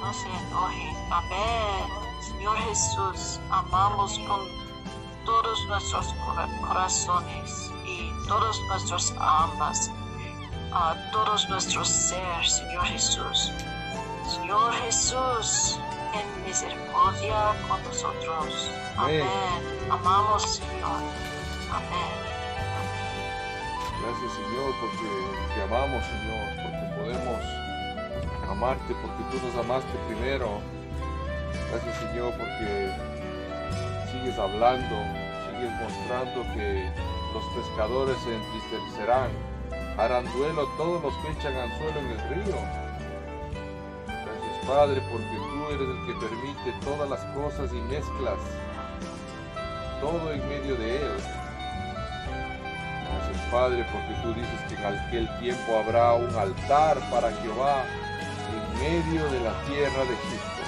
no 0.00 0.12
se 0.14 0.28
enoje. 0.46 0.96
Amén. 1.10 1.84
Señor 2.20 2.56
Jesús, 2.58 3.40
amamos 3.50 4.18
con 4.20 4.40
todos 5.24 5.66
nuestros 5.66 6.06
cora- 6.24 6.48
corazones 6.66 7.70
y 7.84 8.10
todas 8.28 8.58
nuestras 8.68 9.12
almas, 9.18 9.90
a 10.74 10.96
todos 11.12 11.48
nuestros 11.48 11.88
ser, 11.88 12.46
Señor 12.46 12.84
Jesús. 12.86 13.52
Señor 14.26 14.72
Jesús, 14.74 15.78
ten 16.12 16.44
misericordia 16.44 17.54
con 17.68 17.82
nosotros. 17.84 18.70
Amén. 18.96 19.22
Amén. 19.22 19.90
Amamos, 19.90 20.42
Señor. 20.56 21.00
Amén. 21.70 22.22
Gracias 24.02 24.32
Señor 24.32 24.74
porque 24.80 25.54
te 25.54 25.62
amamos 25.62 26.04
Señor, 26.04 26.48
porque 26.56 26.84
podemos 26.96 27.40
amarte, 28.50 28.94
porque 29.00 29.22
tú 29.30 29.46
nos 29.46 29.56
amaste 29.64 29.92
primero. 30.08 30.60
Gracias 31.70 31.98
Señor 31.98 32.32
porque 32.36 32.92
sigues 34.10 34.38
hablando, 34.38 34.96
sigues 35.46 35.70
mostrando 35.80 36.42
que 36.54 36.90
los 37.32 37.44
pescadores 37.54 38.16
se 38.24 38.34
entristecerán, 38.34 39.30
harán 39.98 40.24
duelo 40.32 40.66
todos 40.76 41.02
los 41.02 41.14
que 41.18 41.30
echan 41.32 41.56
anzuelo 41.56 42.00
en 42.00 42.10
el 42.10 42.28
río. 42.28 42.56
Gracias 44.06 44.66
Padre 44.66 45.02
porque 45.10 45.36
tú 45.36 45.66
eres 45.68 45.88
el 45.88 46.06
que 46.06 46.26
permite 46.26 46.72
todas 46.84 47.10
las 47.10 47.20
cosas 47.34 47.72
y 47.72 47.80
mezclas 47.92 48.38
todo 50.00 50.32
en 50.32 50.48
medio 50.48 50.76
de 50.76 50.96
él. 50.96 51.12
Gracias 53.08 53.50
Padre, 53.50 53.86
porque 53.92 54.14
tú 54.22 54.34
dices 54.34 54.60
que 54.68 54.74
en 54.74 54.98
aquel 54.98 55.38
tiempo 55.40 55.78
habrá 55.78 56.14
un 56.14 56.34
altar 56.34 56.98
para 57.10 57.30
Jehová 57.32 57.84
en 58.50 58.80
medio 58.80 59.30
de 59.30 59.40
la 59.40 59.52
tierra 59.64 60.04
de 60.04 60.14
Egipto. 60.14 60.62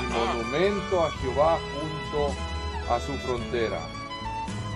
Y 0.00 0.06
monumento 0.12 1.04
a 1.04 1.10
Jehová 1.12 1.58
junto 1.74 2.94
a 2.94 3.00
su 3.00 3.12
frontera. 3.26 3.80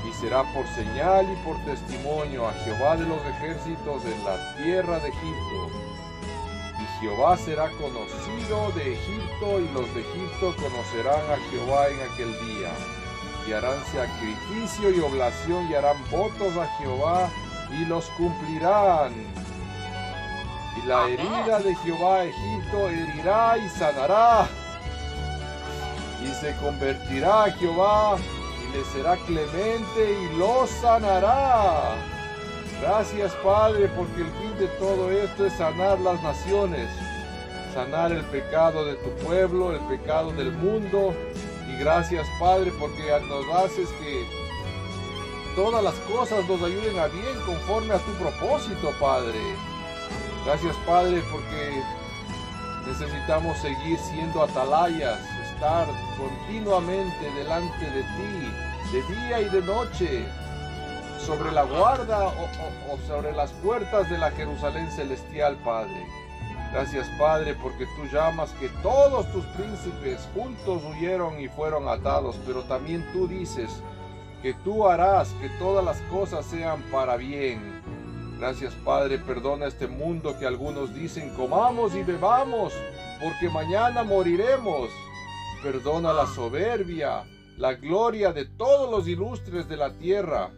Y 0.09 0.12
será 0.14 0.42
por 0.53 0.66
señal 0.68 1.26
y 1.30 1.36
por 1.44 1.57
testimonio 1.64 2.48
a 2.48 2.53
Jehová 2.64 2.96
de 2.96 3.07
los 3.07 3.24
ejércitos 3.24 4.05
en 4.05 4.24
la 4.24 4.57
tierra 4.57 4.98
de 4.98 5.09
Egipto. 5.09 5.70
Y 6.80 7.00
Jehová 7.00 7.36
será 7.36 7.70
conocido 7.70 8.72
de 8.72 8.94
Egipto 8.94 9.61
y 9.61 9.68
los 9.72 9.94
de 9.94 10.00
Egipto 10.00 10.55
conocerán 10.57 11.22
a 11.30 11.50
Jehová 11.50 11.88
en 11.88 12.12
aquel 12.12 12.32
día 12.46 12.70
y 13.46 13.53
harán 13.53 13.78
sacrificio 13.86 14.90
y 14.90 15.00
oblación 15.00 15.68
y 15.70 15.74
harán 15.74 15.96
votos 16.11 16.57
a 16.57 16.66
Jehová 16.78 17.28
y 17.70 17.84
los 17.86 18.05
cumplirán. 18.16 19.12
Y 20.76 20.86
la 20.86 21.09
herida 21.09 21.61
de 21.61 21.74
Jehová 21.76 22.16
a 22.16 22.24
Egipto 22.24 22.88
herirá 22.88 23.59
y 23.59 23.68
sanará. 23.68 24.48
Y 26.22 26.28
se 26.34 26.57
convertirá 26.57 27.44
a 27.44 27.50
Jehová 27.53 28.16
le 28.73 28.85
será 28.93 29.16
clemente 29.16 30.18
y 30.20 30.37
lo 30.37 30.66
sanará. 30.66 31.95
Gracias 32.81 33.33
Padre 33.45 33.89
porque 33.97 34.23
el 34.23 34.31
fin 34.41 34.59
de 34.59 34.66
todo 34.79 35.11
esto 35.11 35.47
es 35.47 35.53
sanar 35.53 36.01
las 36.01 36.23
naciones, 36.23 36.89
sanar 37.73 38.11
el 38.12 38.25
pecado 38.25 38.85
de 38.85 38.95
tu 38.97 39.11
pueblo, 39.25 39.73
el 39.73 39.81
pecado 39.81 40.33
del 40.33 40.53
mundo 40.53 41.14
y 41.68 41.79
gracias 41.79 42.27
Padre 42.41 42.73
porque 42.81 43.03
nos 43.29 43.49
haces 43.55 43.89
que 44.01 44.27
todas 45.55 45.85
las 45.85 45.95
cosas 46.11 46.49
nos 46.49 46.62
ayuden 46.62 46.99
a 46.99 47.07
bien 47.07 47.41
conforme 47.47 47.95
a 47.95 47.99
tu 47.99 48.12
propósito 48.12 48.93
Padre. 48.99 49.39
Gracias 50.45 50.75
Padre 50.87 51.23
porque 51.31 51.83
necesitamos 52.87 53.59
seguir 53.59 53.99
siendo 53.99 54.43
atalayas, 54.43 55.20
continuamente 56.18 57.30
delante 57.36 57.84
de 57.90 58.02
ti, 58.02 58.92
de 58.92 59.14
día 59.14 59.40
y 59.42 59.48
de 59.48 59.62
noche, 59.62 60.24
sobre 61.24 61.52
la 61.52 61.62
guarda 61.62 62.26
o 62.26 62.98
sobre 63.06 63.32
las 63.32 63.52
puertas 63.52 64.10
de 64.10 64.18
la 64.18 64.32
Jerusalén 64.32 64.90
celestial 64.90 65.56
Padre. 65.64 66.04
Gracias 66.72 67.08
Padre 67.16 67.54
porque 67.54 67.86
tú 67.94 68.06
llamas 68.12 68.50
que 68.58 68.70
todos 68.82 69.30
tus 69.30 69.44
príncipes 69.46 70.28
juntos 70.34 70.82
huyeron 70.90 71.40
y 71.40 71.46
fueron 71.46 71.88
atados, 71.88 72.40
pero 72.44 72.62
también 72.62 73.06
tú 73.12 73.28
dices 73.28 73.70
que 74.42 74.54
tú 74.54 74.88
harás 74.88 75.28
que 75.40 75.48
todas 75.60 75.84
las 75.84 76.00
cosas 76.10 76.44
sean 76.44 76.82
para 76.90 77.16
bien. 77.16 77.60
Gracias 78.40 78.74
Padre, 78.84 79.18
perdona 79.18 79.66
este 79.66 79.86
mundo 79.86 80.36
que 80.40 80.46
algunos 80.46 80.92
dicen 80.92 81.32
comamos 81.36 81.94
y 81.94 82.02
bebamos, 82.02 82.72
porque 83.22 83.48
mañana 83.48 84.02
moriremos. 84.02 84.90
Perdona 85.62 86.12
la 86.12 86.26
soberbia, 86.26 87.22
la 87.56 87.74
gloria 87.74 88.32
de 88.32 88.46
todos 88.46 88.90
los 88.90 89.06
ilustres 89.06 89.68
de 89.68 89.76
la 89.76 89.92
tierra. 89.92 90.50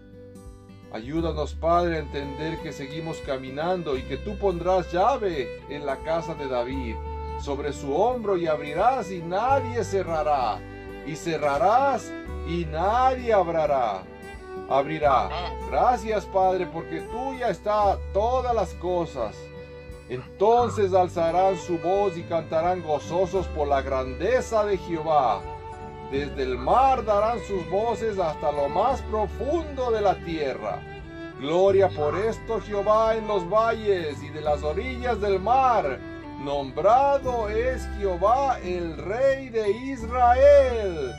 Ayúdanos, 0.94 1.52
Padre, 1.52 1.96
a 1.96 1.98
entender 1.98 2.58
que 2.62 2.72
seguimos 2.72 3.18
caminando 3.18 3.98
y 3.98 4.02
que 4.04 4.16
tú 4.16 4.38
pondrás 4.38 4.90
llave 4.90 5.60
en 5.68 5.84
la 5.84 5.98
casa 6.04 6.34
de 6.34 6.48
David, 6.48 6.94
sobre 7.38 7.74
su 7.74 7.94
hombro 7.94 8.38
y 8.38 8.46
abrirás 8.46 9.10
y 9.10 9.20
nadie 9.20 9.84
cerrará, 9.84 10.58
y 11.06 11.16
cerrarás 11.16 12.10
y 12.48 12.64
nadie 12.64 13.34
abrirá. 13.34 14.04
Abrirá. 14.70 15.28
Gracias, 15.70 16.24
Padre, 16.24 16.66
porque 16.72 17.02
tuya 17.02 17.50
está 17.50 17.98
todas 18.14 18.54
las 18.54 18.72
cosas. 18.74 19.36
Entonces 20.08 20.92
alzarán 20.92 21.56
su 21.56 21.78
voz 21.78 22.16
y 22.16 22.22
cantarán 22.24 22.82
gozosos 22.82 23.46
por 23.48 23.68
la 23.68 23.80
grandeza 23.80 24.64
de 24.64 24.76
Jehová. 24.76 25.40
Desde 26.10 26.42
el 26.42 26.58
mar 26.58 27.04
darán 27.04 27.38
sus 27.40 27.68
voces 27.70 28.18
hasta 28.18 28.52
lo 28.52 28.68
más 28.68 29.00
profundo 29.02 29.90
de 29.90 30.02
la 30.02 30.14
tierra. 30.24 30.80
Gloria 31.40 31.88
por 31.88 32.16
esto 32.16 32.60
Jehová 32.60 33.16
en 33.16 33.26
los 33.26 33.48
valles 33.48 34.22
y 34.22 34.28
de 34.28 34.40
las 34.40 34.62
orillas 34.62 35.20
del 35.20 35.40
mar. 35.40 35.98
Nombrado 36.44 37.48
es 37.48 37.88
Jehová 37.98 38.58
el 38.62 38.96
Rey 38.98 39.48
de 39.48 39.70
Israel. 39.70 41.12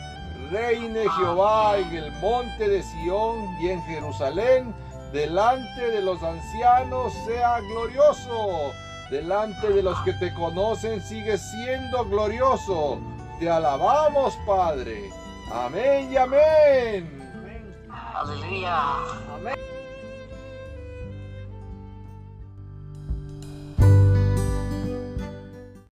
Reine 0.51 1.09
Jehová 1.17 1.79
en 1.79 1.95
el 1.95 2.11
monte 2.21 2.69
de 2.69 2.83
Sión 2.83 3.47
y 3.59 3.69
en 3.69 3.81
Jerusalén. 3.83 4.75
Delante 5.16 5.91
de 5.91 6.01
los 6.01 6.22
ancianos 6.22 7.13
sea 7.26 7.61
glorioso. 7.61 8.74
Delante 9.09 9.70
de 9.70 9.82
los 9.82 9.97
que 10.01 10.11
te 10.11 10.34
conocen 10.34 11.01
sigue 11.01 11.38
siendo 11.38 12.03
glorioso. 12.03 12.99
Te 13.39 13.49
alabamos, 13.49 14.38
Padre. 14.45 15.09
Amén 15.53 16.11
y 16.11 16.18
amén. 16.18 17.32
Amén. 17.34 17.76
Aleluya. 18.13 18.97
Amén. 19.34 19.55